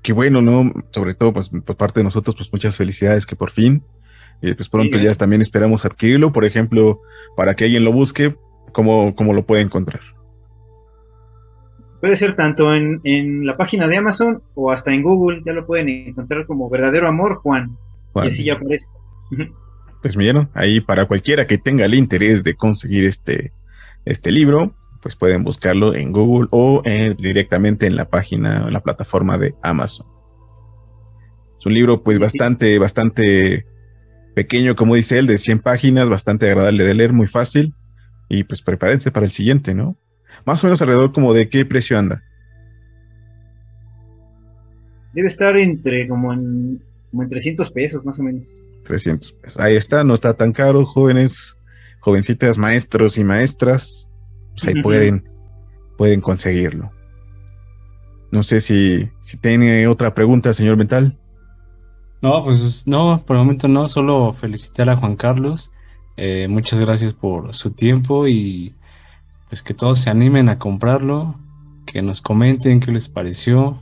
Qué 0.02 0.14
bueno, 0.14 0.42
¿no? 0.42 0.72
Sobre 0.92 1.14
todo, 1.14 1.34
pues, 1.34 1.50
por 1.50 1.76
parte 1.76 2.00
de 2.00 2.06
nosotros, 2.06 2.36
pues 2.36 2.52
muchas 2.52 2.78
felicidades 2.78 3.26
que 3.26 3.36
por 3.36 3.52
fin, 3.52 3.84
eh, 4.42 4.56
pues 4.56 4.70
pronto 4.70 4.98
Sí, 4.98 5.04
ya 5.04 5.14
también 5.16 5.42
esperamos 5.42 5.84
adquirirlo, 5.84 6.32
por 6.32 6.46
ejemplo, 6.46 7.02
para 7.36 7.56
que 7.56 7.66
alguien 7.66 7.84
lo 7.84 7.92
busque, 7.92 8.36
¿cómo, 8.72 9.14
cómo 9.14 9.34
lo 9.34 9.46
puede 9.46 9.62
encontrar? 9.62 10.00
Puede 12.00 12.16
ser 12.16 12.36
tanto 12.36 12.74
en, 12.74 13.02
en 13.04 13.46
la 13.46 13.58
página 13.58 13.88
de 13.88 13.98
Amazon 13.98 14.42
o 14.56 14.72
hasta 14.72 14.94
en 14.94 15.04
Google, 15.04 15.42
ya 15.46 15.52
lo 15.52 15.66
pueden 15.66 15.90
encontrar 15.90 16.46
como 16.46 16.70
Verdadero 16.70 17.10
Amor 17.10 17.36
Juan. 17.38 17.78
Juan? 18.14 18.28
Y 18.28 18.30
así 18.30 18.44
ya 18.46 18.54
aparece. 18.54 18.88
Pues 20.02 20.16
vieron, 20.16 20.50
ahí 20.54 20.80
para 20.80 21.06
cualquiera 21.06 21.48
que 21.48 21.58
tenga 21.58 21.84
el 21.84 21.96
interés 21.96 22.44
de 22.44 22.56
conseguir 22.56 23.04
este, 23.04 23.52
este 24.06 24.32
libro, 24.32 24.76
pues 25.08 25.16
pueden 25.16 25.46
buscarlo 25.46 25.96
en 25.96 26.12
Google 26.12 26.50
o 26.52 26.82
eh, 26.84 27.16
directamente 27.18 27.88
en 27.88 27.96
la 27.96 28.10
página, 28.10 28.66
en 28.68 28.74
la 28.74 28.84
plataforma 28.84 29.38
de 29.38 29.56
Amazon. 29.62 30.06
Es 31.58 31.66
un 31.66 31.74
libro 31.74 32.04
pues 32.04 32.20
bastante, 32.20 32.78
bastante 32.78 33.66
pequeño, 34.36 34.76
como 34.76 34.96
dice 34.96 35.18
él, 35.18 35.26
de 35.26 35.38
100 35.38 35.60
páginas, 35.60 36.10
bastante 36.10 36.48
agradable 36.48 36.84
de 36.84 36.94
leer, 36.94 37.14
muy 37.14 37.28
fácil. 37.28 37.74
Y 38.28 38.44
pues 38.44 38.62
prepárense 38.62 39.10
para 39.10 39.26
el 39.26 39.32
siguiente, 39.32 39.74
¿no? 39.74 39.98
Más 40.46 40.62
o 40.62 40.68
menos 40.68 40.82
alrededor 40.82 41.14
como 41.14 41.34
de 41.34 41.48
qué 41.48 41.64
precio 41.64 41.98
anda. 41.98 42.22
Debe 45.14 45.30
estar 45.30 45.56
entre 45.56 46.06
como 46.10 46.34
en, 46.34 46.84
como 47.12 47.24
en 47.24 47.30
300 47.30 47.72
pesos 47.72 48.06
más 48.06 48.20
o 48.20 48.24
menos. 48.24 48.70
300 48.84 49.32
pesos. 49.32 49.58
Ahí 49.58 49.78
está, 49.78 50.04
no 50.04 50.14
está 50.14 50.34
tan 50.34 50.52
caro, 50.52 50.86
jóvenes, 50.86 51.58
jovencitas, 52.02 52.58
maestros 52.58 53.18
y 53.18 53.24
maestras, 53.24 54.07
pues 54.58 54.76
ahí 54.76 54.82
pueden, 54.82 55.24
pueden 55.98 56.22
conseguirlo. 56.22 56.92
No 58.32 58.44
sé 58.44 58.60
si, 58.60 59.10
si 59.22 59.38
tiene 59.38 59.88
otra 59.88 60.14
pregunta, 60.14 60.54
señor 60.54 60.78
Mental. 60.78 61.18
No, 62.22 62.44
pues 62.44 62.88
no, 62.88 63.24
por 63.26 63.36
el 63.36 63.44
momento 63.44 63.68
no, 63.68 63.88
solo 63.88 64.32
felicitar 64.32 64.90
a 64.90 64.98
Juan 64.98 65.16
Carlos. 65.16 65.72
Eh, 66.18 66.48
muchas 66.48 66.80
gracias 66.80 67.14
por 67.14 67.54
su 67.54 67.72
tiempo 67.72 68.28
y 68.28 68.76
pues 69.50 69.62
que 69.62 69.74
todos 69.74 70.00
se 70.00 70.10
animen 70.10 70.50
a 70.50 70.58
comprarlo, 70.58 71.36
que 71.86 72.02
nos 72.02 72.22
comenten 72.22 72.80
qué 72.80 72.92
les 72.92 73.08
pareció 73.08 73.82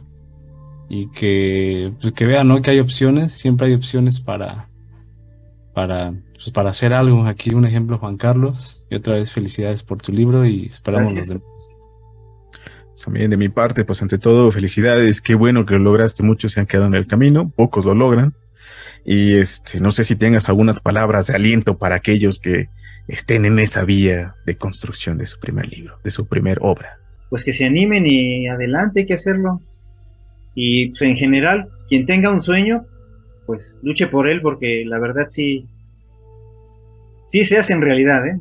y 0.89 1.07
que, 1.07 1.91
pues, 1.99 2.13
que 2.13 2.25
vean, 2.25 2.47
¿no? 2.47 2.61
Que 2.61 2.71
hay 2.71 2.79
opciones, 2.79 3.33
siempre 3.33 3.67
hay 3.67 3.73
opciones 3.73 4.19
para, 4.19 4.69
para, 5.75 6.13
pues, 6.33 6.49
para 6.51 6.69
hacer 6.69 6.93
algo. 6.93 7.27
Aquí 7.27 7.53
un 7.53 7.65
ejemplo, 7.65 7.99
Juan 7.99 8.17
Carlos. 8.17 8.85
Y 8.89 8.95
otra 8.95 9.15
vez 9.15 9.31
felicidades 9.31 9.83
por 9.83 10.01
tu 10.01 10.11
libro 10.11 10.45
y 10.45 10.65
esperamos 10.65 11.13
Gracias. 11.13 11.35
los 11.35 11.43
demás. 11.43 11.75
También 13.03 13.29
de 13.29 13.38
mi 13.38 13.49
parte, 13.49 13.85
pues 13.85 14.01
ante 14.01 14.17
todo, 14.17 14.49
felicidades, 14.49 15.21
qué 15.21 15.35
bueno 15.35 15.67
que 15.67 15.75
lo 15.75 15.81
lograste, 15.81 16.23
muchos 16.23 16.53
se 16.53 16.59
han 16.59 16.65
quedado 16.65 16.88
en 16.88 16.95
el 16.95 17.05
camino, 17.05 17.51
pocos 17.55 17.85
lo 17.85 17.93
logran. 17.93 18.33
Y 19.05 19.33
este, 19.33 19.79
no 19.79 19.91
sé 19.91 20.03
si 20.05 20.15
tengas 20.15 20.49
algunas 20.49 20.79
palabras 20.79 21.27
de 21.27 21.35
aliento 21.35 21.77
para 21.77 21.95
aquellos 21.95 22.39
que 22.39 22.69
estén 23.07 23.45
en 23.45 23.59
esa 23.59 23.83
vía 23.85 24.33
de 24.47 24.57
construcción 24.57 25.19
de 25.19 25.27
su 25.27 25.39
primer 25.39 25.67
libro, 25.67 25.99
de 26.03 26.09
su 26.09 26.25
primer 26.25 26.57
obra. 26.61 26.97
Pues 27.29 27.43
que 27.43 27.53
se 27.53 27.65
animen 27.65 28.07
y 28.07 28.47
adelante, 28.47 29.01
hay 29.01 29.05
que 29.05 29.13
hacerlo. 29.13 29.61
Y 30.55 30.89
pues 30.89 31.03
en 31.03 31.15
general, 31.15 31.69
quien 31.88 32.07
tenga 32.07 32.31
un 32.31 32.41
sueño, 32.41 32.88
pues 33.45 33.79
luche 33.84 34.08
por 34.08 34.27
él 34.27 34.41
porque 34.41 34.84
la 34.86 34.99
verdad 34.99 35.27
sí, 35.29 35.67
sí 37.27 37.45
se 37.45 37.58
hace 37.58 37.73
en 37.73 37.81
realidad, 37.81 38.25
¿eh? 38.27 38.39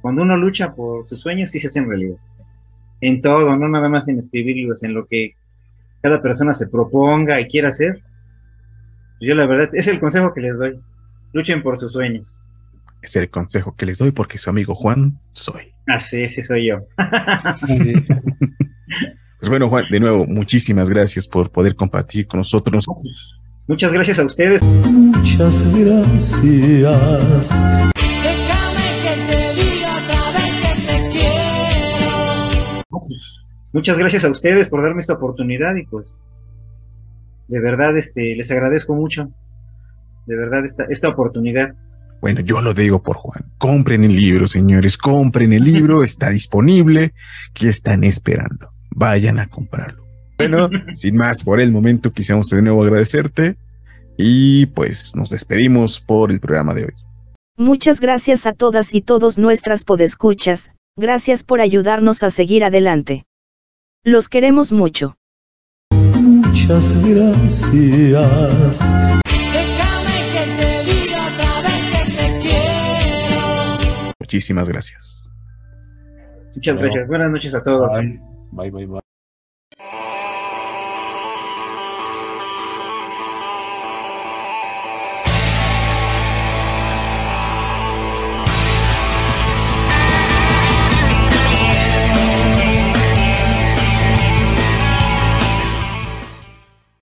Cuando 0.00 0.22
uno 0.22 0.36
lucha 0.36 0.74
por 0.74 1.06
sus 1.06 1.20
sueños, 1.20 1.50
sí 1.50 1.60
se 1.60 1.68
hace 1.68 1.78
en 1.78 1.88
realidad. 1.88 2.16
En 3.00 3.22
todo, 3.22 3.56
no 3.56 3.68
nada 3.68 3.88
más 3.88 4.08
en 4.08 4.18
escribirlos, 4.18 4.82
en 4.82 4.94
lo 4.94 5.06
que 5.06 5.34
cada 6.02 6.20
persona 6.20 6.54
se 6.54 6.68
proponga 6.68 7.40
y 7.40 7.46
quiera 7.46 7.68
hacer. 7.68 8.02
Yo 9.20 9.34
la 9.34 9.46
verdad, 9.46 9.70
es 9.72 9.86
el 9.86 10.00
consejo 10.00 10.34
que 10.34 10.40
les 10.40 10.58
doy. 10.58 10.80
Luchen 11.32 11.62
por 11.62 11.78
sus 11.78 11.92
sueños. 11.92 12.46
Es 13.00 13.16
el 13.16 13.30
consejo 13.30 13.74
que 13.76 13.86
les 13.86 13.98
doy 13.98 14.10
porque 14.10 14.38
su 14.38 14.50
amigo 14.50 14.74
Juan 14.74 15.18
soy. 15.32 15.72
Así, 15.86 16.28
sí 16.28 16.42
soy 16.42 16.68
yo. 16.68 16.86
Pues 19.42 19.50
bueno, 19.50 19.68
Juan, 19.68 19.86
de 19.90 19.98
nuevo, 19.98 20.24
muchísimas 20.24 20.88
gracias 20.88 21.26
por 21.26 21.50
poder 21.50 21.74
compartir 21.74 22.28
con 22.28 22.38
nosotros. 22.38 22.86
Muchas 23.72 23.92
gracias 23.94 24.18
a 24.18 24.26
ustedes. 24.26 24.62
Muchas 24.62 25.64
gracias. 25.74 26.42
Déjame 26.42 26.92
que 29.02 29.14
te 29.26 29.54
diga 29.54 29.88
otra 29.96 30.30
vez 30.34 30.52
que 30.60 30.74
te 30.86 30.96
quiero. 31.10 32.84
Muchas 33.72 33.98
gracias 33.98 34.26
a 34.26 34.30
ustedes 34.30 34.68
por 34.68 34.82
darme 34.82 35.00
esta 35.00 35.14
oportunidad 35.14 35.74
y 35.76 35.86
pues 35.86 36.22
de 37.48 37.60
verdad 37.60 37.96
este 37.96 38.36
les 38.36 38.50
agradezco 38.50 38.92
mucho. 38.92 39.30
De 40.26 40.36
verdad 40.36 40.66
esta, 40.66 40.84
esta 40.90 41.08
oportunidad. 41.08 41.72
Bueno, 42.20 42.40
yo 42.40 42.60
lo 42.60 42.74
digo 42.74 43.02
por 43.02 43.16
Juan. 43.16 43.52
Compren 43.56 44.04
el 44.04 44.14
libro, 44.14 44.48
señores, 44.48 44.98
compren 44.98 45.54
el 45.54 45.64
libro, 45.64 46.02
está 46.04 46.28
disponible. 46.28 47.14
¿Qué 47.54 47.70
están 47.70 48.04
esperando? 48.04 48.70
Vayan 48.90 49.38
a 49.38 49.46
comprarlo. 49.46 50.02
Bueno, 50.38 50.68
sin 50.94 51.16
más, 51.16 51.44
por 51.44 51.60
el 51.60 51.72
momento 51.72 52.12
quisiéramos 52.12 52.48
de 52.48 52.62
nuevo 52.62 52.82
agradecerte 52.82 53.56
y 54.16 54.66
pues 54.66 55.14
nos 55.16 55.30
despedimos 55.30 56.00
por 56.00 56.30
el 56.30 56.40
programa 56.40 56.74
de 56.74 56.84
hoy. 56.84 56.94
Muchas 57.56 58.00
gracias 58.00 58.46
a 58.46 58.52
todas 58.52 58.94
y 58.94 59.02
todos 59.02 59.38
nuestras 59.38 59.84
podescuchas, 59.84 60.70
gracias 60.96 61.44
por 61.44 61.60
ayudarnos 61.60 62.22
a 62.22 62.30
seguir 62.30 62.64
adelante. 62.64 63.24
Los 64.04 64.28
queremos 64.28 64.72
mucho. 64.72 65.16
Muchas 65.92 66.94
gracias. 67.06 67.70
Déjame 69.24 70.18
que 70.32 70.44
te 70.58 70.84
diga 70.84 71.18
otra 71.28 71.54
vez 71.62 71.86
que 71.90 72.02
te 72.16 72.26
quiero. 72.42 74.12
Muchísimas 74.18 74.68
gracias. 74.68 75.30
Muchas 76.54 76.78
gracias. 76.78 77.06
Buenas 77.06 77.30
noches 77.30 77.54
a 77.54 77.62
todos. 77.62 77.88
Bye. 77.90 78.20
Bye, 78.50 78.70
bye, 78.70 78.86
bye. 78.86 79.11